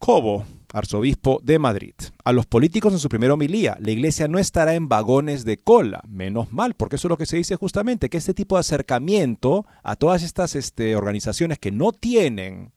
[0.00, 1.94] Cobo, arzobispo de Madrid.
[2.24, 6.02] A los políticos en su primera homilía, la iglesia no estará en vagones de cola,
[6.08, 9.66] menos mal, porque eso es lo que se dice justamente, que este tipo de acercamiento
[9.82, 12.72] a todas estas este, organizaciones que no tienen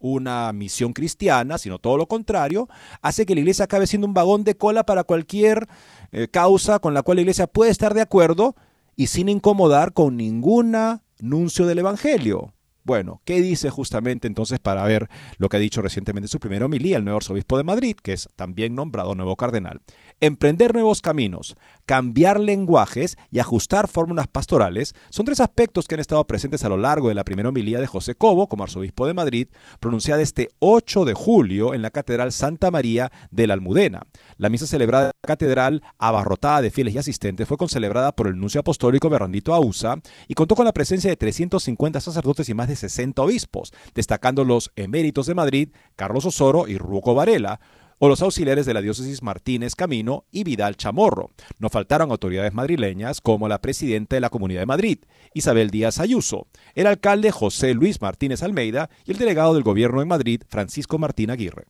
[0.00, 2.68] una misión cristiana, sino todo lo contrario,
[3.02, 5.68] hace que la iglesia acabe siendo un vagón de cola para cualquier
[6.10, 8.56] eh, causa con la cual la iglesia puede estar de acuerdo
[8.96, 12.54] y sin incomodar con ninguna nuncio del Evangelio.
[12.90, 16.96] Bueno, ¿qué dice justamente entonces para ver lo que ha dicho recientemente su primer homilía
[16.96, 19.80] el nuevo arzobispo de Madrid, que es también nombrado nuevo cardenal?
[20.22, 21.56] Emprender nuevos caminos,
[21.86, 26.76] cambiar lenguajes y ajustar fórmulas pastorales son tres aspectos que han estado presentes a lo
[26.76, 29.48] largo de la primera homilía de José Cobo como arzobispo de Madrid,
[29.80, 34.02] pronunciada este 8 de julio en la Catedral Santa María de la Almudena.
[34.36, 38.38] La misa celebrada en la catedral, abarrotada de fieles y asistentes, fue concelebrada por el
[38.38, 42.76] nuncio apostólico Berrandito Ausa y contó con la presencia de 350 sacerdotes y más de
[42.76, 47.58] 60 obispos, destacando los eméritos de Madrid, Carlos Osoro y Ruco Varela,
[48.02, 51.30] o los auxiliares de la diócesis Martínez Camino y Vidal Chamorro.
[51.58, 54.98] No faltaron autoridades madrileñas como la presidenta de la Comunidad de Madrid,
[55.34, 60.08] Isabel Díaz Ayuso, el alcalde José Luis Martínez Almeida y el delegado del gobierno en
[60.08, 61.66] Madrid, Francisco Martín Aguirre.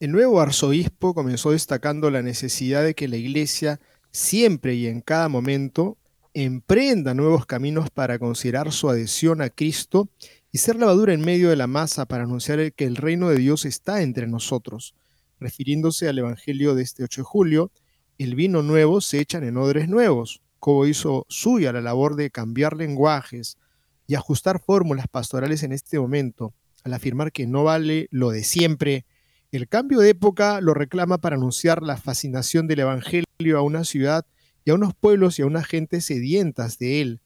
[0.00, 3.80] El nuevo arzobispo comenzó destacando la necesidad de que la Iglesia
[4.12, 5.96] siempre y en cada momento
[6.34, 10.10] emprenda nuevos caminos para considerar su adhesión a Cristo
[10.52, 13.64] y ser lavadura en medio de la masa para anunciar que el reino de Dios
[13.64, 14.94] está entre nosotros
[15.38, 17.72] refiriéndose al Evangelio de este 8 de julio,
[18.18, 20.42] el vino nuevo se echan en odres nuevos.
[20.58, 23.58] como hizo suya la labor de cambiar lenguajes
[24.06, 29.04] y ajustar fórmulas pastorales en este momento, al afirmar que no vale lo de siempre.
[29.52, 34.26] El cambio de época lo reclama para anunciar la fascinación del Evangelio a una ciudad
[34.64, 37.20] y a unos pueblos y a unas gentes sedientas de él,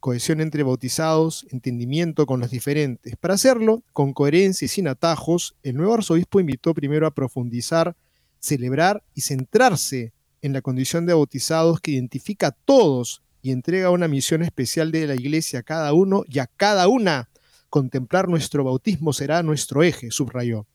[0.00, 3.16] cohesión entre bautizados, entendimiento con los diferentes.
[3.16, 7.94] Para hacerlo, con coherencia y sin atajos, el nuevo arzobispo invitó primero a profundizar,
[8.40, 14.08] celebrar y centrarse en la condición de bautizados que identifica a todos y entrega una
[14.08, 17.28] misión especial de la Iglesia a cada uno y a cada una.
[17.68, 20.66] Contemplar nuestro bautismo será nuestro eje, subrayó.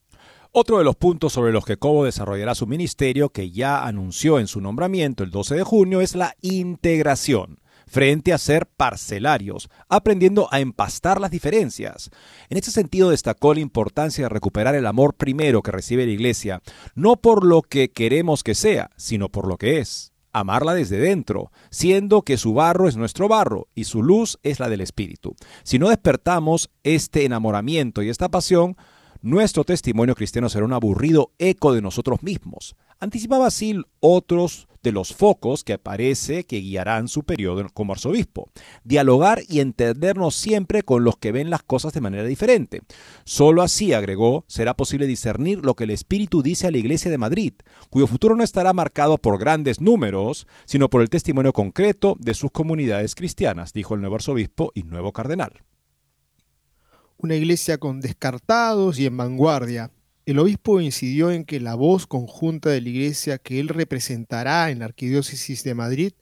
[0.51, 4.47] Otro de los puntos sobre los que Cobo desarrollará su ministerio, que ya anunció en
[4.47, 10.59] su nombramiento el 12 de junio, es la integración frente a ser parcelarios, aprendiendo a
[10.59, 12.09] empastar las diferencias.
[12.49, 16.61] En este sentido destacó la importancia de recuperar el amor primero que recibe la Iglesia,
[16.95, 21.51] no por lo que queremos que sea, sino por lo que es amarla desde dentro,
[21.69, 25.33] siendo que su barro es nuestro barro y su luz es la del Espíritu.
[25.63, 28.75] Si no despertamos este enamoramiento y esta pasión,
[29.25, 32.75] nuestro testimonio cristiano será un aburrido eco de nosotros mismos.
[32.99, 38.51] Anticipaba así otros de los focos que parece que guiarán su periodo como arzobispo.
[38.83, 42.83] Dialogar y entendernos siempre con los que ven las cosas de manera diferente.
[43.23, 47.17] Solo así, agregó, será posible discernir lo que el Espíritu dice a la Iglesia de
[47.17, 47.53] Madrid,
[47.89, 52.51] cuyo futuro no estará marcado por grandes números, sino por el testimonio concreto de sus
[52.51, 55.63] comunidades cristianas, dijo el nuevo arzobispo y nuevo cardenal.
[57.25, 59.89] Una iglesia con descartados y en vanguardia,
[60.27, 64.77] el obispo incidió en que la voz conjunta de la Iglesia que él representará en
[64.77, 66.13] la Arquidiócesis de Madrid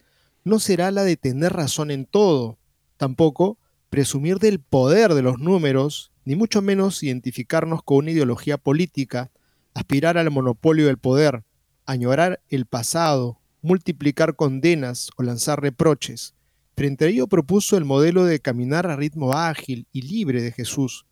[0.45, 2.57] no será la de tener razón en todo,
[2.95, 3.57] tampoco
[3.89, 9.29] presumir del poder de los números, ni mucho menos identificarnos con una ideología política,
[9.73, 11.43] aspirar al monopolio del poder,
[11.85, 16.33] añorar el pasado, multiplicar condenas o lanzar reproches.
[16.75, 21.05] Frente a ello propuso el modelo de caminar a ritmo ágil y libre de Jesús,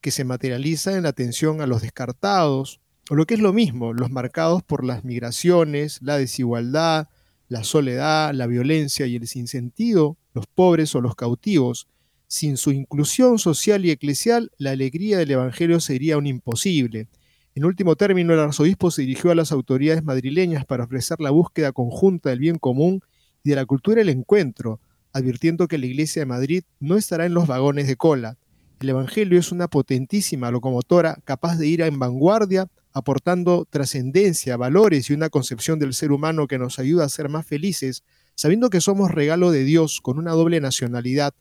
[0.00, 3.92] que se materializa en la atención a los descartados, o lo que es lo mismo,
[3.92, 7.08] los marcados por las migraciones, la desigualdad,
[7.48, 11.88] la soledad, la violencia y el sinsentido, los pobres o los cautivos.
[12.26, 17.08] Sin su inclusión social y eclesial, la alegría del Evangelio sería un imposible.
[17.54, 21.72] En último término, el arzobispo se dirigió a las autoridades madrileñas para ofrecer la búsqueda
[21.72, 23.02] conjunta del bien común
[23.44, 24.80] y de la cultura del encuentro,
[25.12, 28.38] advirtiendo que la Iglesia de Madrid no estará en los vagones de cola.
[28.80, 35.14] El Evangelio es una potentísima locomotora capaz de ir en vanguardia, aportando trascendencia, valores y
[35.14, 38.02] una concepción del ser humano que nos ayuda a ser más felices,
[38.34, 41.34] sabiendo que somos regalo de Dios con una doble nacionalidad,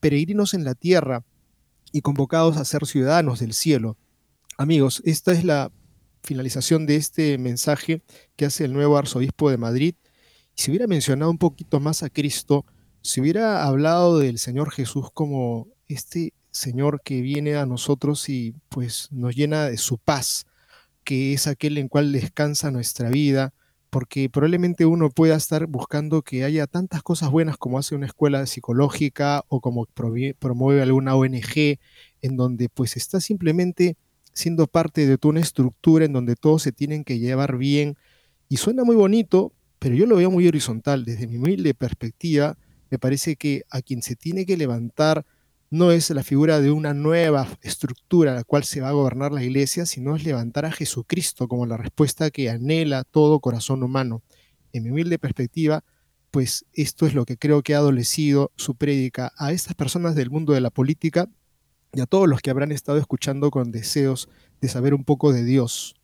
[0.00, 1.24] peregrinos en la tierra
[1.92, 3.96] y convocados a ser ciudadanos del cielo.
[4.56, 5.70] Amigos, esta es la
[6.22, 8.02] finalización de este mensaje
[8.36, 9.94] que hace el nuevo arzobispo de Madrid.
[10.54, 12.66] Si hubiera mencionado un poquito más a Cristo,
[13.08, 19.08] si hubiera hablado del Señor Jesús como este Señor que viene a nosotros y pues
[19.10, 20.44] nos llena de su paz,
[21.04, 23.54] que es aquel en cual descansa nuestra vida,
[23.88, 28.44] porque probablemente uno pueda estar buscando que haya tantas cosas buenas como hace una escuela
[28.44, 31.78] psicológica o como promueve alguna ONG,
[32.20, 33.96] en donde pues está simplemente
[34.34, 37.96] siendo parte de una estructura en donde todos se tienen que llevar bien.
[38.50, 41.06] Y suena muy bonito, pero yo lo veo muy horizontal.
[41.06, 42.58] Desde mi humilde perspectiva,
[42.90, 45.24] me parece que a quien se tiene que levantar
[45.70, 49.32] no es la figura de una nueva estructura a la cual se va a gobernar
[49.32, 54.22] la iglesia, sino es levantar a Jesucristo como la respuesta que anhela todo corazón humano.
[54.72, 55.84] En mi humilde perspectiva,
[56.30, 60.30] pues esto es lo que creo que ha adolecido su prédica a estas personas del
[60.30, 61.28] mundo de la política
[61.92, 64.28] y a todos los que habrán estado escuchando con deseos
[64.60, 65.94] de saber un poco de Dios.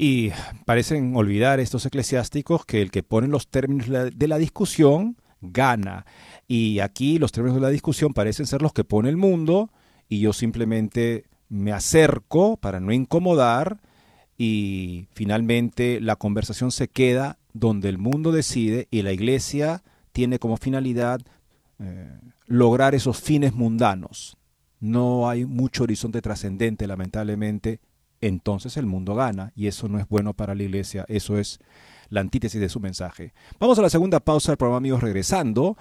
[0.00, 0.30] Y
[0.64, 6.06] parecen olvidar estos eclesiásticos que el que pone los términos de la discusión gana.
[6.46, 9.70] Y aquí los términos de la discusión parecen ser los que pone el mundo
[10.08, 13.80] y yo simplemente me acerco para no incomodar
[14.36, 19.82] y finalmente la conversación se queda donde el mundo decide y la iglesia
[20.12, 21.20] tiene como finalidad
[21.80, 24.36] eh, lograr esos fines mundanos.
[24.78, 27.80] No hay mucho horizonte trascendente, lamentablemente,
[28.20, 31.60] entonces el mundo gana y eso no es bueno para la iglesia, eso es
[32.08, 33.32] la antítesis de su mensaje.
[33.58, 35.76] Vamos a la segunda pausa del programa, amigos, regresando.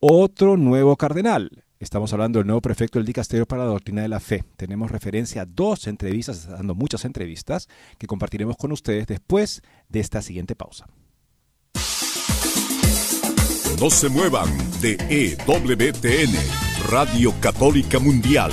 [0.00, 1.64] Otro nuevo cardenal.
[1.78, 4.44] Estamos hablando del nuevo prefecto del Dicasterio para la Doctrina de la Fe.
[4.56, 7.68] Tenemos referencia a dos entrevistas, dando muchas entrevistas,
[7.98, 10.86] que compartiremos con ustedes después de esta siguiente pausa.
[13.80, 14.48] No se muevan
[14.80, 16.36] de EWTN,
[16.88, 18.52] Radio Católica Mundial.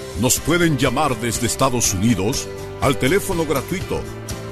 [0.21, 2.47] nos pueden llamar desde Estados Unidos
[2.79, 3.99] al teléfono gratuito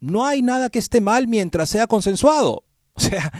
[0.00, 2.64] no hay nada que esté mal mientras sea consensuado.
[2.98, 3.32] O sea,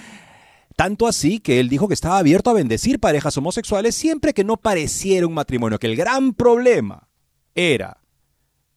[0.76, 4.56] tanto así que él dijo que estaba abierto a bendecir parejas homosexuales siempre que no
[4.56, 7.08] pareciera un matrimonio, que el gran problema
[7.56, 8.00] era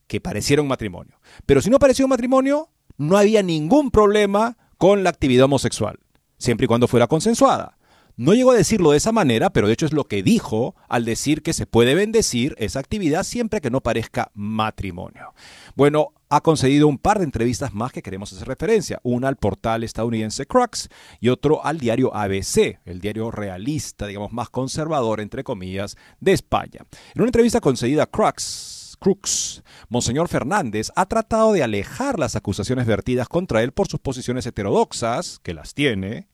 [0.08, 1.20] que pareciera un matrimonio.
[1.46, 6.00] Pero si no parecía un matrimonio, no había ningún problema con la actividad homosexual,
[6.40, 7.78] siempre y cuando fuera consensuada.
[8.18, 11.06] No llegó a decirlo de esa manera, pero de hecho es lo que dijo al
[11.06, 15.34] decir que se puede bendecir esa actividad siempre que no parezca matrimonio.
[15.76, 19.84] Bueno, ha concedido un par de entrevistas más que queremos hacer referencia, una al portal
[19.84, 20.88] estadounidense Crux
[21.20, 26.86] y otro al diario ABC, el diario realista, digamos más conservador, entre comillas, de España.
[27.14, 32.86] En una entrevista concedida a Crux, Crux, Monseñor Fernández ha tratado de alejar las acusaciones
[32.86, 36.30] vertidas contra él por sus posiciones heterodoxas, que las tiene,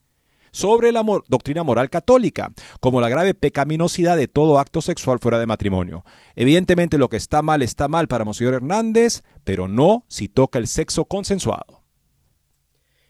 [0.57, 5.45] sobre la doctrina moral católica, como la grave pecaminosidad de todo acto sexual fuera de
[5.45, 6.03] matrimonio.
[6.35, 10.67] Evidentemente lo que está mal está mal para Monseñor Hernández, pero no si toca el
[10.67, 11.83] sexo consensuado.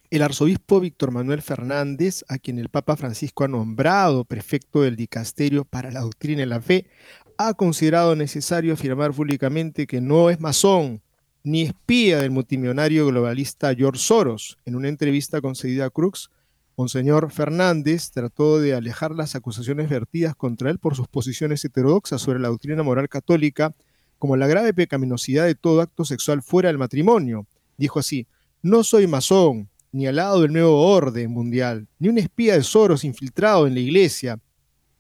[0.10, 5.64] El arzobispo Víctor Manuel Fernández, a quien el Papa Francisco ha nombrado prefecto del dicasterio
[5.64, 6.88] para la doctrina y la fe,
[7.38, 11.02] ha considerado necesario afirmar públicamente que no es masón
[11.43, 14.58] ni espía del multimillonario globalista George Soros.
[14.66, 16.30] En una entrevista concedida a Crux,
[16.78, 22.40] Monseñor Fernández trató de alejar las acusaciones vertidas contra él por sus posiciones heterodoxas sobre
[22.40, 23.74] la doctrina moral católica,
[24.20, 27.48] como la grave pecaminosidad de todo acto sexual fuera del matrimonio.
[27.78, 28.28] Dijo así,
[28.62, 33.04] no soy masón, ni al lado del nuevo orden mundial, ni un espía de Soros
[33.04, 34.40] infiltrado en la iglesia,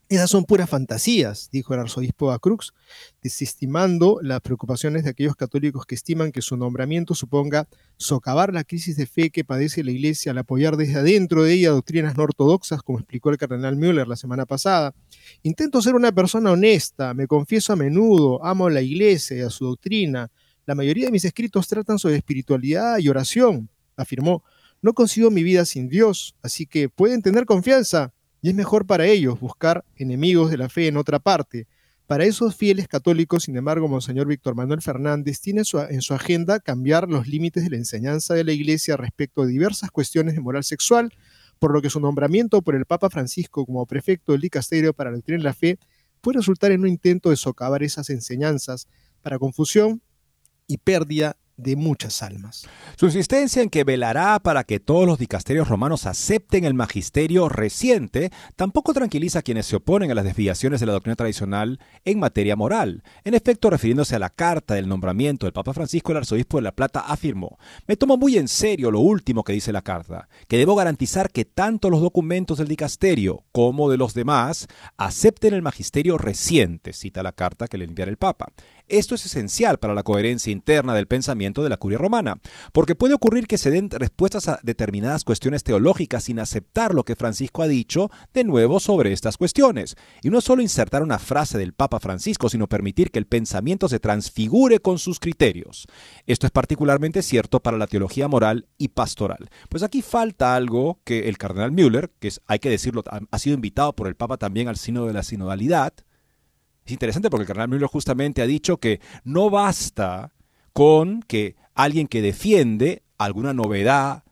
[0.09, 2.73] esas son puras fantasías, dijo el arzobispo Acrux,
[3.21, 8.95] desestimando las preocupaciones de aquellos católicos que estiman que su nombramiento suponga socavar la crisis
[8.95, 12.81] de fe que padece la Iglesia al apoyar desde adentro de ella doctrinas no ortodoxas,
[12.83, 14.95] como explicó el cardenal Müller la semana pasada.
[15.43, 19.49] Intento ser una persona honesta, me confieso a menudo, amo a la Iglesia y a
[19.49, 20.31] su doctrina.
[20.65, 24.43] La mayoría de mis escritos tratan sobre espiritualidad y oración, afirmó.
[24.81, 29.05] No consigo mi vida sin Dios, así que pueden tener confianza y es mejor para
[29.05, 31.67] ellos buscar enemigos de la fe en otra parte.
[32.05, 37.09] Para esos fieles católicos, sin embargo, Monseñor Víctor Manuel Fernández tiene en su agenda cambiar
[37.09, 41.13] los límites de la enseñanza de la Iglesia respecto a diversas cuestiones de moral sexual,
[41.59, 45.17] por lo que su nombramiento por el Papa Francisco como prefecto del dicasterio para la
[45.17, 45.79] doctrina de la fe
[46.21, 48.87] puede resultar en un intento de socavar esas enseñanzas
[49.21, 50.01] para confusión
[50.67, 52.67] y pérdida de muchas almas.
[52.95, 58.31] Su insistencia en que velará para que todos los dicasterios romanos acepten el magisterio reciente
[58.55, 62.55] tampoco tranquiliza a quienes se oponen a las desviaciones de la doctrina tradicional en materia
[62.55, 63.03] moral.
[63.23, 66.71] En efecto, refiriéndose a la carta del nombramiento del Papa Francisco, el arzobispo de La
[66.71, 70.75] Plata afirmó, me tomo muy en serio lo último que dice la carta, que debo
[70.75, 76.93] garantizar que tanto los documentos del dicasterio como de los demás acepten el magisterio reciente,
[76.93, 78.51] cita la carta que le enviará el Papa.
[78.87, 82.39] Esto es esencial para la coherencia interna del pensamiento de la curia romana,
[82.71, 87.17] porque puede ocurrir que se den respuestas a determinadas cuestiones teológicas sin aceptar lo que
[87.17, 91.73] Francisco ha dicho de nuevo sobre estas cuestiones, y no solo insertar una frase del
[91.73, 95.87] Papa Francisco, sino permitir que el pensamiento se transfigure con sus criterios.
[96.25, 99.49] Esto es particularmente cierto para la teología moral y pastoral.
[99.67, 103.55] Pues aquí falta algo que el cardenal Müller, que es, hay que decirlo, ha sido
[103.55, 105.93] invitado por el Papa también al Sínodo de la Sinodalidad,
[106.87, 110.31] es interesante porque el cardenal Müller justamente ha dicho que no basta
[110.71, 114.23] con que alguien que defiende alguna novedad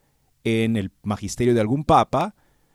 [0.45, 2.33] en el magisterio de algún papa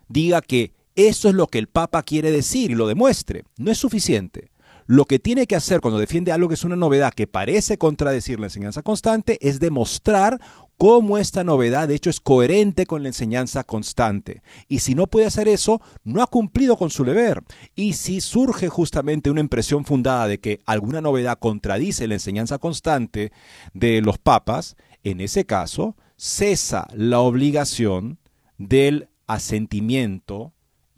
[0.09, 3.45] diga que eso es lo que el papa quiere decir y lo demuestre.
[3.57, 4.51] No es suficiente.
[4.91, 8.41] Lo que tiene que hacer cuando defiende algo que es una novedad que parece contradecir
[8.41, 10.41] la enseñanza constante es demostrar
[10.78, 14.43] cómo esta novedad de hecho es coherente con la enseñanza constante.
[14.66, 17.45] Y si no puede hacer eso, no ha cumplido con su deber.
[17.76, 23.30] Y si surge justamente una impresión fundada de que alguna novedad contradice la enseñanza constante
[23.72, 24.74] de los papas,
[25.05, 28.18] en ese caso cesa la obligación
[28.59, 30.53] del asentimiento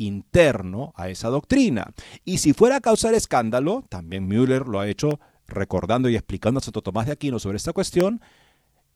[0.07, 1.92] interno a esa doctrina.
[2.24, 6.62] Y si fuera a causar escándalo, también Müller lo ha hecho recordando y explicando a
[6.62, 8.20] Santo Tomás de Aquino sobre esta cuestión,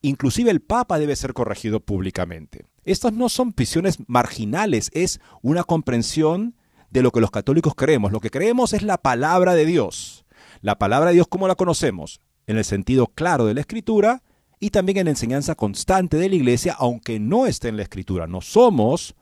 [0.01, 2.65] inclusive el Papa debe ser corregido públicamente.
[2.83, 6.55] Estas no son visiones marginales, es una comprensión
[6.89, 8.11] de lo que los católicos creemos.
[8.11, 10.25] Lo que creemos es la palabra de Dios.
[10.61, 12.21] La palabra de Dios, ¿cómo la conocemos?
[12.47, 14.23] En el sentido claro de la Escritura
[14.59, 18.25] y también en la enseñanza constante de la Iglesia, aunque no esté en la Escritura.
[18.25, 19.15] No somos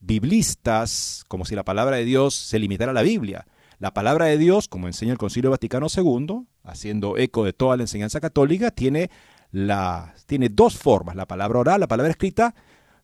[0.00, 3.46] biblistas, como si la palabra de Dios se limitara a la Biblia.
[3.78, 7.82] La palabra de Dios, como enseña el Concilio Vaticano II, haciendo eco de toda la
[7.82, 9.10] enseñanza católica, tiene,
[9.50, 12.54] la, tiene dos formas, la palabra oral, la palabra escrita,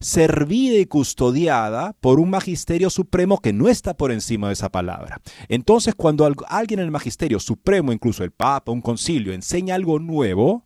[0.01, 5.21] servida y custodiada por un magisterio supremo que no está por encima de esa palabra.
[5.49, 10.65] Entonces, cuando alguien en el magisterio supremo, incluso el Papa, un concilio, enseña algo nuevo,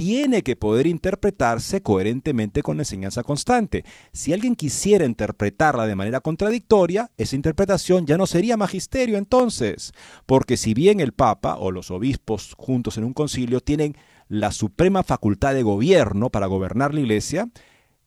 [0.00, 3.84] tiene que poder interpretarse coherentemente con la enseñanza constante.
[4.14, 9.92] Si alguien quisiera interpretarla de manera contradictoria, esa interpretación ya no sería magisterio entonces,
[10.24, 13.94] porque si bien el Papa o los obispos juntos en un concilio tienen
[14.28, 17.50] la suprema facultad de gobierno para gobernar la iglesia,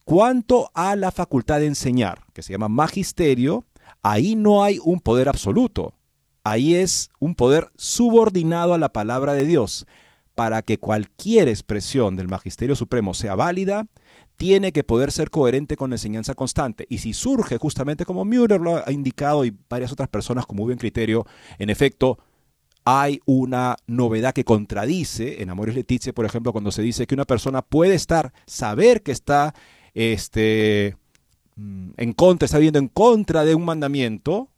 [0.03, 3.65] cuanto a la facultad de enseñar, que se llama magisterio,
[4.01, 5.93] ahí no hay un poder absoluto,
[6.43, 9.85] ahí es un poder subordinado a la palabra de Dios
[10.35, 13.87] para que cualquier expresión del Magisterio Supremo sea válida,
[14.35, 16.85] tiene que poder ser coherente con la enseñanza constante.
[16.89, 20.77] Y si surge, justamente como Müller lo ha indicado y varias otras personas como buen
[20.77, 21.25] criterio,
[21.59, 22.17] en efecto,
[22.85, 27.25] hay una novedad que contradice, en Amores Leticia, por ejemplo, cuando se dice que una
[27.25, 29.53] persona puede estar, saber que está
[29.93, 30.97] este,
[31.55, 34.49] mm, en contra, está viviendo en contra de un mandamiento,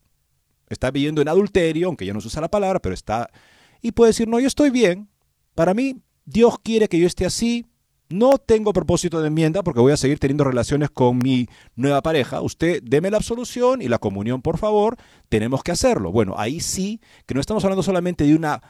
[0.70, 3.30] está viviendo en adulterio, aunque ya no se usa la palabra, pero está,
[3.82, 5.10] y puede decir, no, yo estoy bien,
[5.56, 7.66] para mí, Dios quiere que yo esté así.
[8.08, 12.42] No tengo propósito de enmienda porque voy a seguir teniendo relaciones con mi nueva pareja.
[12.42, 14.98] Usted deme la absolución y la comunión, por favor.
[15.28, 16.12] Tenemos que hacerlo.
[16.12, 18.62] Bueno, ahí sí que no estamos hablando solamente de una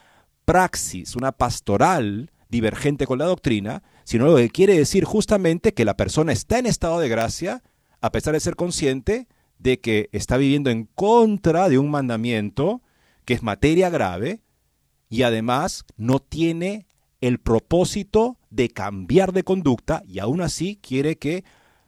[0.46, 5.98] praxis, una pastoral divergente con la doctrina, sino lo que quiere decir justamente que la
[5.98, 7.64] persona está en estado de gracia,
[8.00, 9.28] a pesar de ser consciente
[9.58, 12.82] de que está viviendo en contra de un mandamiento
[13.26, 14.45] que es materia grave
[15.10, 16.88] y además no tiene
[17.22, 21.44] el propósito de cambiar de conducta y aún así quiere que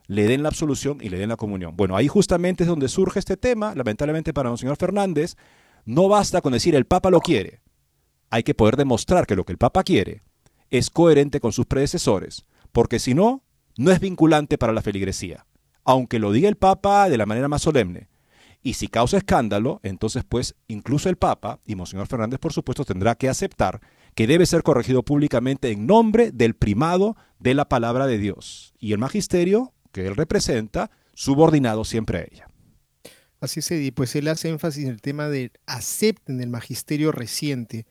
[0.08, 1.76] le den la absolución y le den la comunión.
[1.76, 5.36] Bueno, ahí justamente es donde surge este tema, lamentablemente para don señor Fernández,
[5.86, 7.62] no basta con decir el Papa lo quiere,
[8.30, 10.24] hay que poder demostrar que lo que el Papa quiere
[10.70, 13.44] es coherente con sus predecesores, porque si no,
[13.78, 15.46] no es vinculante para la feligresía,
[15.84, 18.10] aunque lo diga el Papa de la manera más solemne.
[18.62, 23.16] Y si causa escándalo, entonces pues incluso el Papa y Monseñor Fernández por supuesto tendrá
[23.16, 23.82] que aceptar
[24.16, 28.74] que debe ser corregido públicamente en nombre del primado de la palabra de Dios.
[28.80, 32.48] Y el magisterio que él representa subordinado siempre a ella.
[33.40, 37.86] Así es, Eddie, pues él hace énfasis en el tema de acepten el magisterio reciente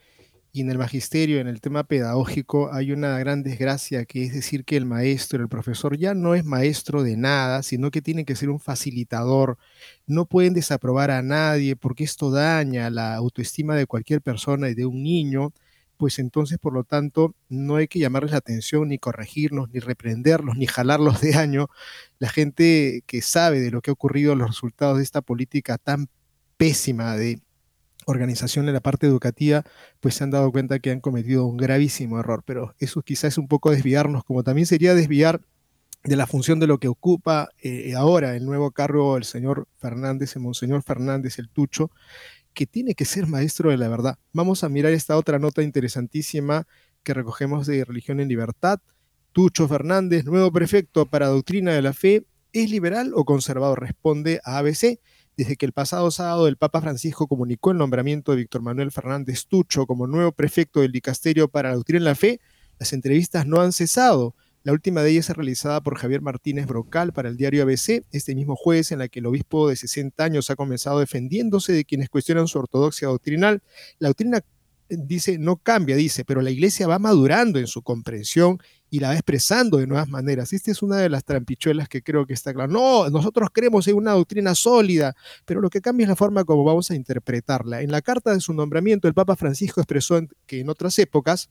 [0.57, 4.65] y en el magisterio, en el tema pedagógico, hay una gran desgracia, que es decir
[4.65, 8.37] que el maestro, el profesor, ya no es maestro de nada, sino que tiene que
[8.37, 9.59] ser un facilitador.
[10.07, 14.87] No pueden desaprobar a nadie porque esto daña la autoestima de cualquier persona y de
[14.87, 15.53] un niño.
[15.99, 20.57] Pues entonces, por lo tanto, no hay que llamarles la atención, ni corregirlos, ni reprenderlos,
[20.57, 21.69] ni jalarlos de año.
[22.19, 26.09] La gente que sabe de lo que ha ocurrido, los resultados de esta política tan
[26.57, 27.41] pésima de
[28.07, 29.65] organización en la parte educativa,
[30.01, 32.43] pues se han dado cuenta que han cometido un gravísimo error.
[32.47, 35.43] Pero eso quizás es un poco desviarnos, como también sería desviar
[36.05, 40.37] de la función de lo que ocupa eh, ahora el nuevo cargo el señor Fernández,
[40.37, 41.91] el monseñor Fernández, el Tucho,
[42.55, 44.19] que tiene que ser maestro de la verdad.
[44.33, 46.67] Vamos a mirar esta otra nota interesantísima
[47.03, 48.81] que recogemos de Religión en Libertad.
[49.33, 53.81] Tucho Fernández, nuevo prefecto para Doctrina de la Fe, ¿es liberal o conservador?
[53.81, 54.99] Responde a ABC.
[55.37, 59.47] Desde que el pasado sábado el Papa Francisco comunicó el nombramiento de Víctor Manuel Fernández
[59.47, 62.41] Tucho como nuevo prefecto del dicasterio para la doctrina en la fe,
[62.79, 64.35] las entrevistas no han cesado.
[64.63, 68.35] La última de ellas es realizada por Javier Martínez Brocal para el diario ABC este
[68.35, 72.09] mismo jueves en la que el obispo de 60 años ha comenzado defendiéndose de quienes
[72.09, 73.63] cuestionan su ortodoxia doctrinal.
[73.99, 74.43] La doctrina
[74.89, 78.59] dice, no cambia, dice, pero la iglesia va madurando en su comprensión
[78.91, 80.53] y la va expresando de nuevas maneras.
[80.53, 82.73] Esta es una de las trampichuelas que creo que está claro.
[82.73, 85.15] No, nosotros creemos en una doctrina sólida,
[85.45, 87.83] pero lo que cambia es la forma como vamos a interpretarla.
[87.83, 91.51] En la carta de su nombramiento, el Papa Francisco expresó que en otras épocas,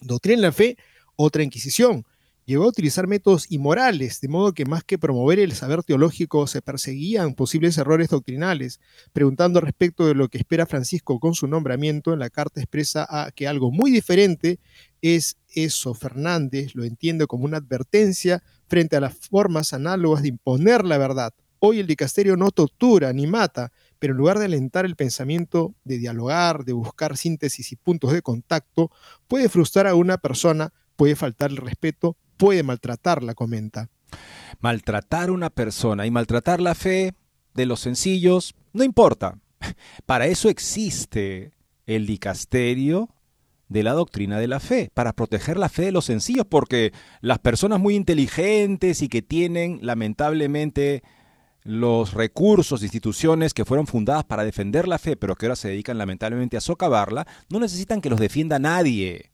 [0.00, 0.76] doctrina en la fe,
[1.16, 2.04] otra inquisición
[2.50, 6.60] llegó a utilizar métodos inmorales, de modo que más que promover el saber teológico se
[6.60, 8.80] perseguían posibles errores doctrinales.
[9.12, 13.06] Preguntando respecto de lo que espera Francisco con su nombramiento, en la carta expresa
[13.36, 14.58] que algo muy diferente
[15.02, 15.94] es eso.
[15.94, 21.32] Fernández lo entiende como una advertencia frente a las formas análogas de imponer la verdad.
[21.58, 25.98] Hoy el dicasterio no tortura ni mata, pero en lugar de alentar el pensamiento, de
[25.98, 28.90] dialogar, de buscar síntesis y puntos de contacto,
[29.28, 33.90] puede frustrar a una persona, puede faltar el respeto, puede maltratarla, comenta.
[34.60, 37.14] Maltratar a una persona y maltratar la fe
[37.54, 39.38] de los sencillos, no importa.
[40.06, 41.52] Para eso existe
[41.84, 43.10] el dicasterio
[43.70, 46.92] de la doctrina de la fe, para proteger la fe de los sencillos, porque
[47.22, 51.02] las personas muy inteligentes y que tienen lamentablemente
[51.62, 55.98] los recursos, instituciones que fueron fundadas para defender la fe, pero que ahora se dedican
[55.98, 59.30] lamentablemente a socavarla, no necesitan que los defienda nadie.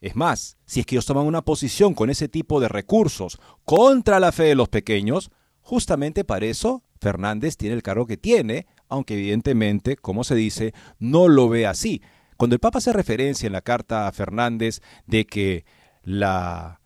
[0.00, 4.20] Es más, si es que ellos toman una posición con ese tipo de recursos contra
[4.20, 5.30] la fe de los pequeños,
[5.60, 11.26] justamente para eso Fernández tiene el cargo que tiene, aunque evidentemente, como se dice, no
[11.26, 12.00] lo ve así.
[12.40, 15.66] Cuando el Papa hace referencia en la carta a Fernández de que
[16.02, 16.80] la,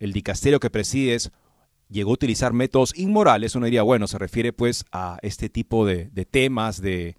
[0.00, 1.32] el dicasterio que presides
[1.88, 6.10] llegó a utilizar métodos inmorales, uno diría, bueno, se refiere pues a este tipo de,
[6.30, 7.16] temas, de,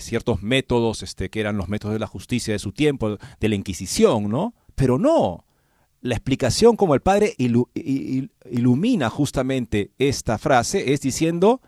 [0.00, 3.54] ciertos métodos este, que eran los métodos de la justicia de su tiempo, de la
[3.54, 4.52] Inquisición, ¿no?
[4.74, 5.46] Pero no,
[6.02, 11.62] la explicación como el Padre ilumina justamente esta frase es diciendo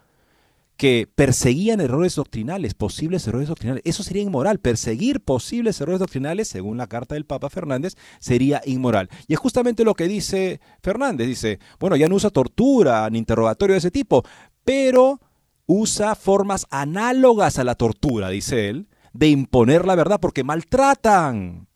[0.76, 3.82] que perseguían errores doctrinales, posibles errores doctrinales.
[3.84, 4.58] Eso sería inmoral.
[4.58, 9.08] Perseguir posibles errores doctrinales, según la carta del Papa Fernández, sería inmoral.
[9.28, 11.28] Y es justamente lo que dice Fernández.
[11.28, 14.24] Dice, bueno, ya no usa tortura ni interrogatorio de ese tipo,
[14.64, 15.20] pero
[15.66, 21.68] usa formas análogas a la tortura, dice él, de imponer la verdad porque maltratan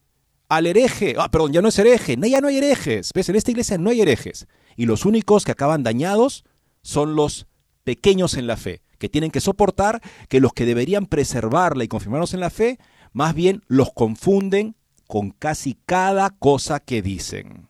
[0.49, 1.15] al hereje.
[1.19, 2.17] Ah, perdón, ya no es hereje.
[2.17, 3.13] No, ya no hay herejes.
[3.15, 3.29] ¿Ves?
[3.29, 4.49] En esta iglesia no hay herejes.
[4.77, 6.45] Y los únicos que acaban dañados
[6.83, 7.47] son los
[7.85, 12.35] pequeños en la fe que tienen que soportar que los que deberían preservarla y confirmarnos
[12.35, 12.79] en la fe,
[13.13, 14.77] más bien los confunden
[15.07, 17.69] con casi cada cosa que dicen.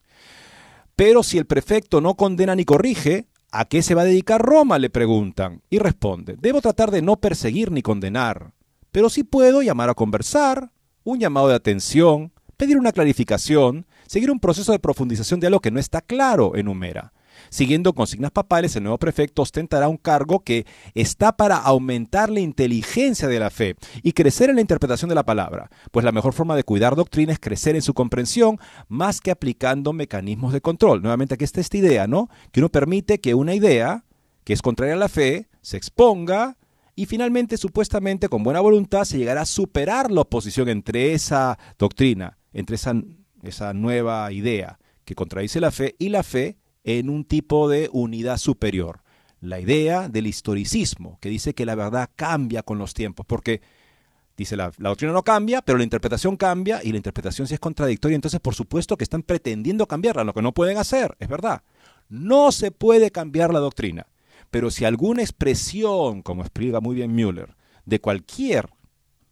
[0.97, 4.79] Pero si el prefecto no condena ni corrige, ¿a qué se va a dedicar Roma?
[4.79, 5.62] le preguntan.
[5.70, 8.53] Y responde, debo tratar de no perseguir ni condenar,
[8.91, 10.72] pero sí puedo llamar a conversar,
[11.05, 15.70] un llamado de atención, pedir una clarificación, seguir un proceso de profundización de algo que
[15.70, 17.12] no está claro, enumera.
[17.51, 23.28] Siguiendo consignas papales, el nuevo prefecto ostentará un cargo que está para aumentar la inteligencia
[23.28, 26.57] de la fe y crecer en la interpretación de la palabra, pues la mejor forma
[26.57, 31.03] de cuidar doctrina es crecer en su comprensión más que aplicando mecanismos de control.
[31.03, 32.28] Nuevamente aquí está esta idea, ¿no?
[32.53, 34.05] Que uno permite que una idea
[34.44, 36.57] que es contraria a la fe se exponga
[36.99, 42.38] y finalmente, supuestamente, con buena voluntad, se llegará a superar la oposición entre esa doctrina,
[42.53, 42.92] entre esa,
[43.44, 46.57] esa nueva idea que contradice la fe y la fe
[46.89, 49.03] en un tipo de unidad superior.
[49.43, 53.61] La idea del historicismo, que dice que la verdad cambia con los tiempos, porque
[54.39, 58.14] dice la, doctrina no cambia, pero la interpretación cambia y la interpretación sí es contradictoria,
[58.14, 61.62] entonces por supuesto que están pretendiendo cambiarla, lo que no pueden hacer, es verdad.
[62.09, 64.07] No se puede cambiar la doctrina,
[64.51, 68.70] pero si alguna expresión, como explica muy bien Müller, de cualquier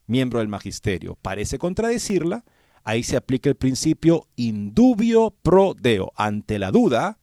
[0.07, 2.44] miembro del magisterio parece contradecirla,
[2.84, 6.12] ahí se aplica el principio indubio pro deo.
[6.16, 7.18] Ante la duda,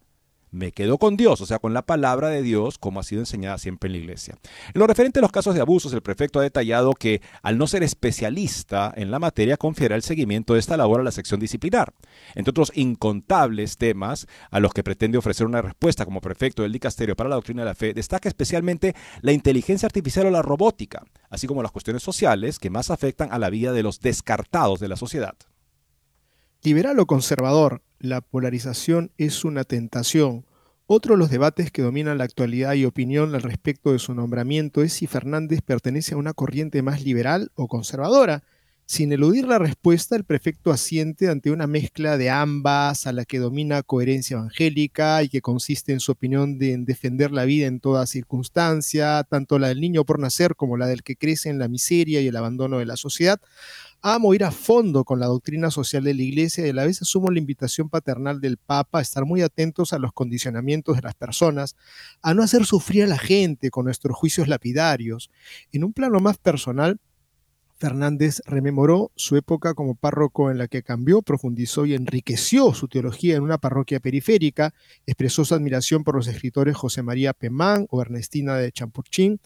[0.53, 3.57] me quedo con Dios, o sea, con la palabra de Dios, como ha sido enseñada
[3.57, 4.37] siempre en la iglesia.
[4.73, 7.65] En lo referente a los casos de abusos, el prefecto ha detallado que, al no
[7.65, 11.93] ser especialista en la materia, confiere el seguimiento de esta labor a la sección disciplinar.
[12.35, 17.15] Entre otros incontables temas a los que pretende ofrecer una respuesta como prefecto del dicasterio
[17.15, 21.47] para la doctrina de la fe, destaca especialmente la inteligencia artificial o la robótica, así
[21.47, 24.97] como las cuestiones sociales que más afectan a la vida de los descartados de la
[24.97, 25.35] sociedad.
[26.65, 30.45] Liberal o conservador, la polarización es una tentación.
[30.85, 34.81] Otro de los debates que dominan la actualidad y opinión al respecto de su nombramiento
[34.81, 38.43] es si Fernández pertenece a una corriente más liberal o conservadora.
[38.85, 43.39] Sin eludir la respuesta, el prefecto asiente ante una mezcla de ambas, a la que
[43.39, 47.81] domina coherencia evangélica y que consiste en su opinión de en defender la vida en
[47.81, 51.67] toda circunstancia, tanto la del niño por nacer como la del que crece en la
[51.67, 53.41] miseria y el abandono de la sociedad,
[54.03, 57.01] amo ir a fondo con la doctrina social de la Iglesia y a la vez
[57.01, 61.15] asumo la invitación paternal del Papa a estar muy atentos a los condicionamientos de las
[61.15, 61.77] personas,
[62.21, 65.31] a no hacer sufrir a la gente con nuestros juicios lapidarios.
[65.71, 66.99] En un plano más personal,
[67.77, 73.35] Fernández rememoró su época como párroco en la que cambió, profundizó y enriqueció su teología
[73.35, 74.73] en una parroquia periférica,
[75.05, 79.39] expresó su admiración por los escritores José María Pemán o Ernestina de Champurchín,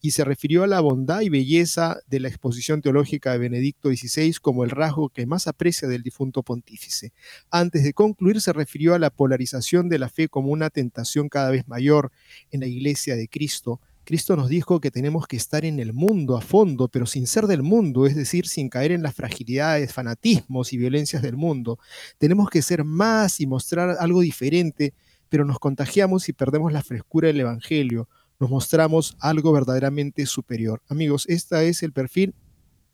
[0.00, 4.34] y se refirió a la bondad y belleza de la exposición teológica de Benedicto XVI
[4.40, 7.12] como el rasgo que más aprecia del difunto pontífice.
[7.50, 11.50] Antes de concluir, se refirió a la polarización de la fe como una tentación cada
[11.50, 12.12] vez mayor
[12.50, 13.80] en la Iglesia de Cristo.
[14.04, 17.46] Cristo nos dijo que tenemos que estar en el mundo a fondo, pero sin ser
[17.46, 21.78] del mundo, es decir, sin caer en las fragilidades, fanatismos y violencias del mundo.
[22.18, 24.92] Tenemos que ser más y mostrar algo diferente,
[25.30, 28.08] pero nos contagiamos y perdemos la frescura del Evangelio
[28.40, 30.82] nos mostramos algo verdaderamente superior.
[30.88, 32.34] Amigos, este es el perfil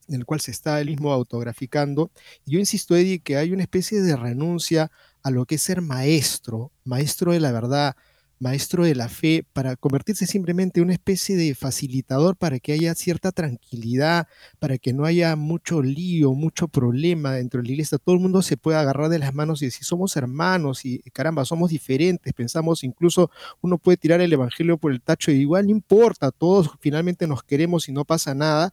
[0.08, 2.10] en el cual se está él mismo autograficando.
[2.44, 4.90] Yo insisto, Eddie, que hay una especie de renuncia
[5.22, 7.96] a lo que es ser maestro, maestro de la verdad,
[8.40, 12.94] maestro de la fe, para convertirse simplemente en una especie de facilitador para que haya
[12.94, 14.26] cierta tranquilidad,
[14.58, 17.98] para que no haya mucho lío, mucho problema dentro de la iglesia.
[17.98, 21.44] Todo el mundo se pueda agarrar de las manos y decir, somos hermanos y caramba,
[21.44, 23.30] somos diferentes, pensamos incluso,
[23.60, 27.42] uno puede tirar el evangelio por el tacho y igual no importa, todos finalmente nos
[27.42, 28.72] queremos y no pasa nada.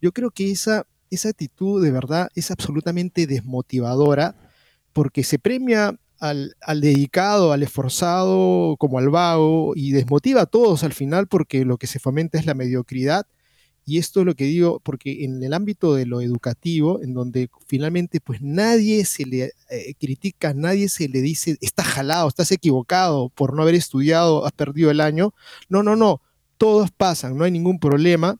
[0.00, 4.36] Yo creo que esa, esa actitud de verdad es absolutamente desmotivadora
[4.92, 10.84] porque se premia al, al, dedicado, al esforzado, como al vago, y desmotiva a todos
[10.84, 13.26] al final porque lo que se fomenta es la mediocridad
[13.88, 17.48] y esto es lo que digo, porque en el ámbito de lo educativo, en donde
[17.66, 23.30] finalmente pues nadie se le eh, critica, nadie se le dice, estás jalado, estás equivocado
[23.30, 25.32] por no haber estudiado, has perdido el año.
[25.70, 26.20] No, no, no,
[26.58, 28.38] todos pasan, no hay ningún problema.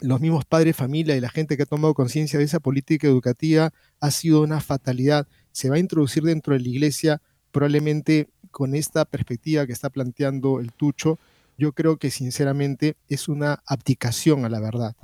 [0.00, 3.72] Los mismos padres, familia y la gente que ha tomado conciencia de esa política educativa
[4.00, 5.26] ha sido una fatalidad.
[5.54, 10.58] Se va a introducir dentro de la iglesia probablemente con esta perspectiva que está planteando
[10.58, 11.16] el Tucho,
[11.56, 14.96] yo creo que sinceramente es una abdicación a la verdad.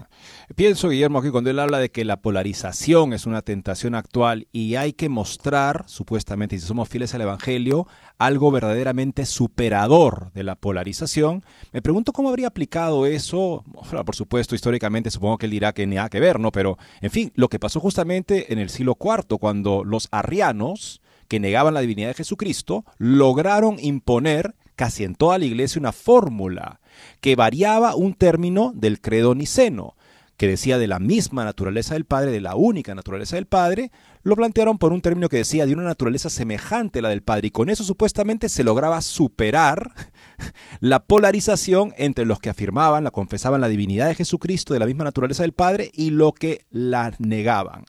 [0.55, 4.74] Pienso, Guillermo, que cuando él habla de que la polarización es una tentación actual y
[4.74, 7.86] hay que mostrar, supuestamente, si somos fieles al Evangelio,
[8.18, 13.64] algo verdaderamente superador de la polarización, me pregunto cómo habría aplicado eso,
[14.05, 16.53] por supuesto, históricamente supongo que él dirá que nada que ver, ¿no?
[16.53, 21.40] Pero, en fin, lo que pasó justamente en el siglo IV, cuando los arrianos, que
[21.40, 26.80] negaban la divinidad de Jesucristo, lograron imponer casi en toda la iglesia una fórmula
[27.20, 29.94] que variaba un término del credo niceno,
[30.38, 34.36] que decía de la misma naturaleza del Padre, de la única naturaleza del Padre, lo
[34.36, 37.50] plantearon por un término que decía de una naturaleza semejante a la del Padre, y
[37.50, 39.92] con eso supuestamente se lograba superar
[40.80, 45.04] la polarización entre los que afirmaban, la confesaban la divinidad de Jesucristo de la misma
[45.04, 47.84] naturaleza del Padre y lo que la negaban.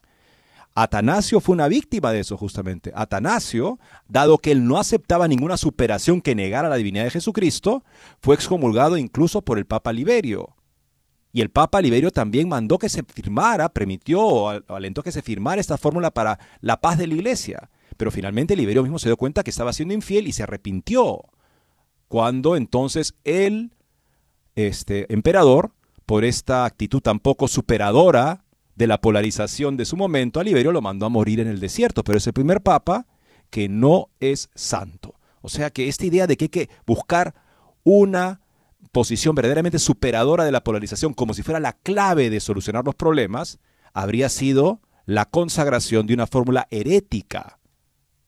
[0.74, 2.92] Atanasio fue una víctima de eso justamente.
[2.94, 7.84] Atanasio, dado que él no aceptaba ninguna superación que negara la divinidad de Jesucristo,
[8.20, 10.56] fue excomulgado incluso por el Papa Liberio.
[11.32, 15.60] Y el Papa Liberio también mandó que se firmara, permitió o alentó que se firmara
[15.60, 17.70] esta fórmula para la paz de la iglesia.
[17.96, 21.24] Pero finalmente Liberio mismo se dio cuenta que estaba siendo infiel y se arrepintió.
[22.08, 23.72] Cuando entonces el
[24.56, 25.72] este, emperador,
[26.04, 28.41] por esta actitud tan poco superadora
[28.74, 32.04] de la polarización de su momento, a Liberio lo mandó a morir en el desierto,
[32.04, 33.06] pero es el primer papa
[33.50, 35.14] que no es santo.
[35.42, 37.34] O sea que esta idea de que hay que buscar
[37.84, 38.40] una
[38.92, 43.58] posición verdaderamente superadora de la polarización como si fuera la clave de solucionar los problemas,
[43.92, 47.58] habría sido la consagración de una fórmula herética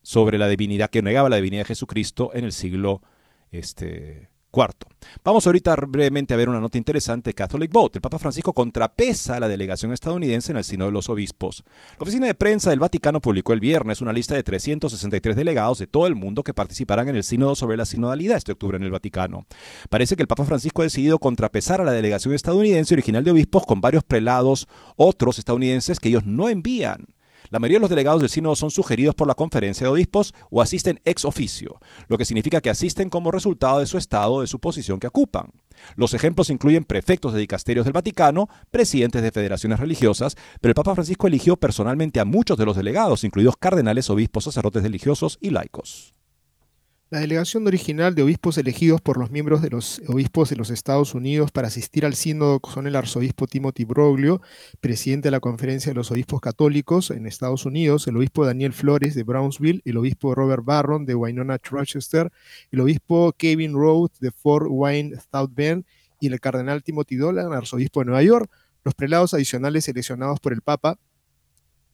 [0.03, 3.03] sobre la divinidad que negaba la divinidad de Jesucristo en el siglo
[3.51, 4.87] este, Cuarto,
[5.25, 7.99] vamos ahorita brevemente a ver una nota interesante Catholic Vote.
[7.99, 11.65] El Papa Francisco contrapesa a la delegación estadounidense en el Sínodo de los Obispos.
[11.99, 15.89] La oficina de prensa del Vaticano publicó el viernes una lista de 363 delegados de
[15.89, 18.93] todo el mundo que participarán en el Sínodo sobre la sinodalidad este octubre en el
[18.93, 19.45] Vaticano.
[19.91, 23.67] Parece que el Papa Francisco ha decidido contrapesar a la delegación estadounidense original de obispos
[23.67, 27.07] con varios prelados, otros estadounidenses que ellos no envían.
[27.51, 30.63] La mayoría de los delegados del sínodo son sugeridos por la conferencia de obispos o
[30.63, 31.79] asisten ex oficio,
[32.09, 35.07] lo que significa que asisten como resultado de su estado o de su posición que
[35.07, 35.53] ocupan.
[35.97, 40.95] Los ejemplos incluyen prefectos de dicasterios del Vaticano, presidentes de federaciones religiosas, pero el Papa
[40.95, 46.15] Francisco eligió personalmente a muchos de los delegados, incluidos cardenales, obispos, sacerdotes religiosos y laicos.
[47.15, 51.15] La delegación original de obispos elegidos por los miembros de los obispos de los Estados
[51.15, 54.43] Unidos para asistir al sínodo son el arzobispo Timothy Broglio,
[54.81, 59.15] presidente de la Conferencia de los Obispos Católicos en Estados Unidos, el obispo Daniel Flores
[59.15, 62.33] de Brownsville, el obispo Robert Barron de Winona Rochester,
[62.73, 65.85] el obispo Kevin Roth de Fort Wayne South Bend
[66.19, 68.51] y el cardenal Timothy Dolan, arzobispo de Nueva York.
[68.83, 70.99] Los prelados adicionales seleccionados por el Papa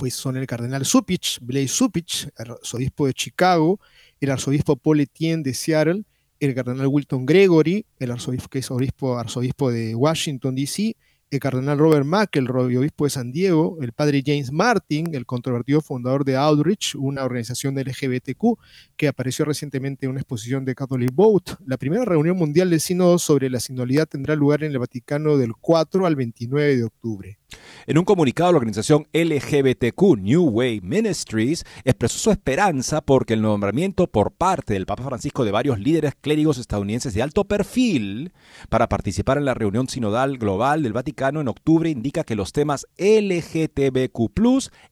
[0.01, 3.78] pues son el cardenal Supich, Blaise Supich, arzobispo de Chicago,
[4.18, 6.05] el arzobispo Paul Etienne de Seattle,
[6.40, 10.96] el cardenal Wilton Gregory, el arzobispo que es obispo, arzobispo de Washington, D.C.,
[11.31, 16.24] el cardenal Robert McElroy, obispo de San Diego, el padre James Martin, el controvertido fundador
[16.24, 18.59] de Outreach, una organización LGBTQ
[18.97, 21.53] que apareció recientemente en una exposición de Catholic Vote.
[21.66, 25.53] La primera reunión mundial del sínodo sobre la sinodalidad tendrá lugar en el Vaticano del
[25.55, 27.39] 4 al 29 de octubre.
[27.87, 34.07] En un comunicado, la organización LGBTQ New Way Ministries expresó su esperanza porque el nombramiento
[34.07, 38.33] por parte del Papa Francisco de varios líderes clérigos estadounidenses de alto perfil
[38.68, 42.86] para participar en la reunión sinodal global del Vaticano en octubre indica que los temas
[42.96, 44.30] LGTBQ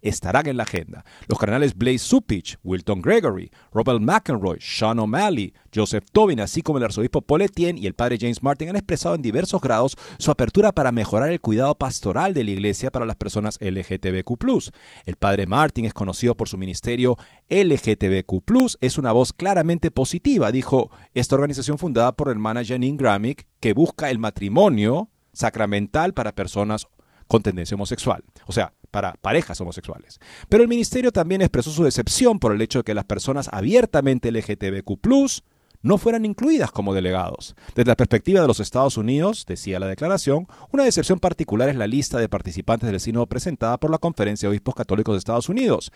[0.02, 1.04] estarán en la agenda.
[1.26, 6.84] Los cardenales Blaise Supich, Wilton Gregory, Robert McEnroy, Sean O'Malley, Joseph Tobin, así como el
[6.84, 10.72] arzobispo Paul Etienne y el padre James Martin han expresado en diversos grados su apertura
[10.72, 14.72] para mejorar el cuidado pastoral de la iglesia para las personas LGTBQ.
[15.06, 17.16] El padre Martin es conocido por su ministerio
[17.48, 23.72] LGTBQ, es una voz claramente positiva, dijo esta organización fundada por hermana Janine Gramick, que
[23.72, 25.08] busca el matrimonio
[25.39, 26.89] sacramental para personas
[27.28, 30.18] con tendencia homosexual, o sea, para parejas homosexuales.
[30.49, 34.32] Pero el ministerio también expresó su decepción por el hecho de que las personas abiertamente
[34.32, 34.99] LGTBQ
[35.82, 37.55] no fueran incluidas como delegados.
[37.76, 41.86] Desde la perspectiva de los Estados Unidos, decía la declaración, una decepción particular es la
[41.86, 45.93] lista de participantes del sínodo presentada por la Conferencia de Obispos Católicos de Estados Unidos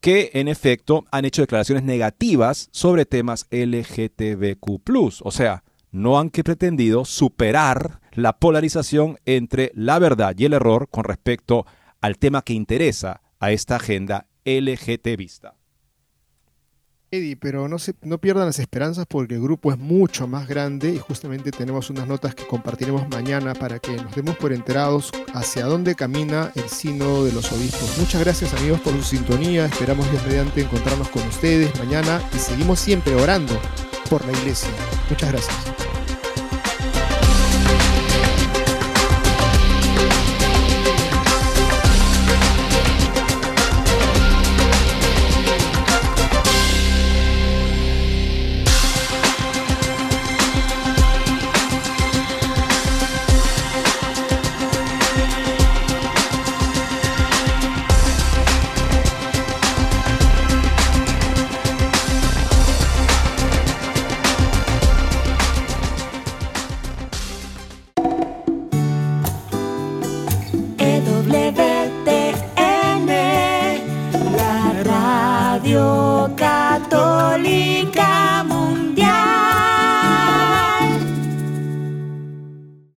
[0.00, 5.22] que en efecto han hecho declaraciones negativas sobre temas LGTBQ.
[5.22, 11.04] O sea, no han pretendido superar la polarización entre la verdad y el error con
[11.04, 11.66] respecto
[12.00, 15.54] al tema que interesa a esta agenda LGT vista.
[17.10, 20.92] Eddie, pero no, se, no pierdan las esperanzas porque el grupo es mucho más grande
[20.92, 25.64] y justamente tenemos unas notas que compartiremos mañana para que nos demos por enterados hacia
[25.64, 27.96] dónde camina el sino de los obispos.
[27.98, 32.78] Muchas gracias amigos por su sintonía, esperamos Dios mediante encontrarnos con ustedes mañana y seguimos
[32.78, 33.58] siempre orando
[34.10, 34.68] por la iglesia.
[35.08, 35.87] Muchas gracias.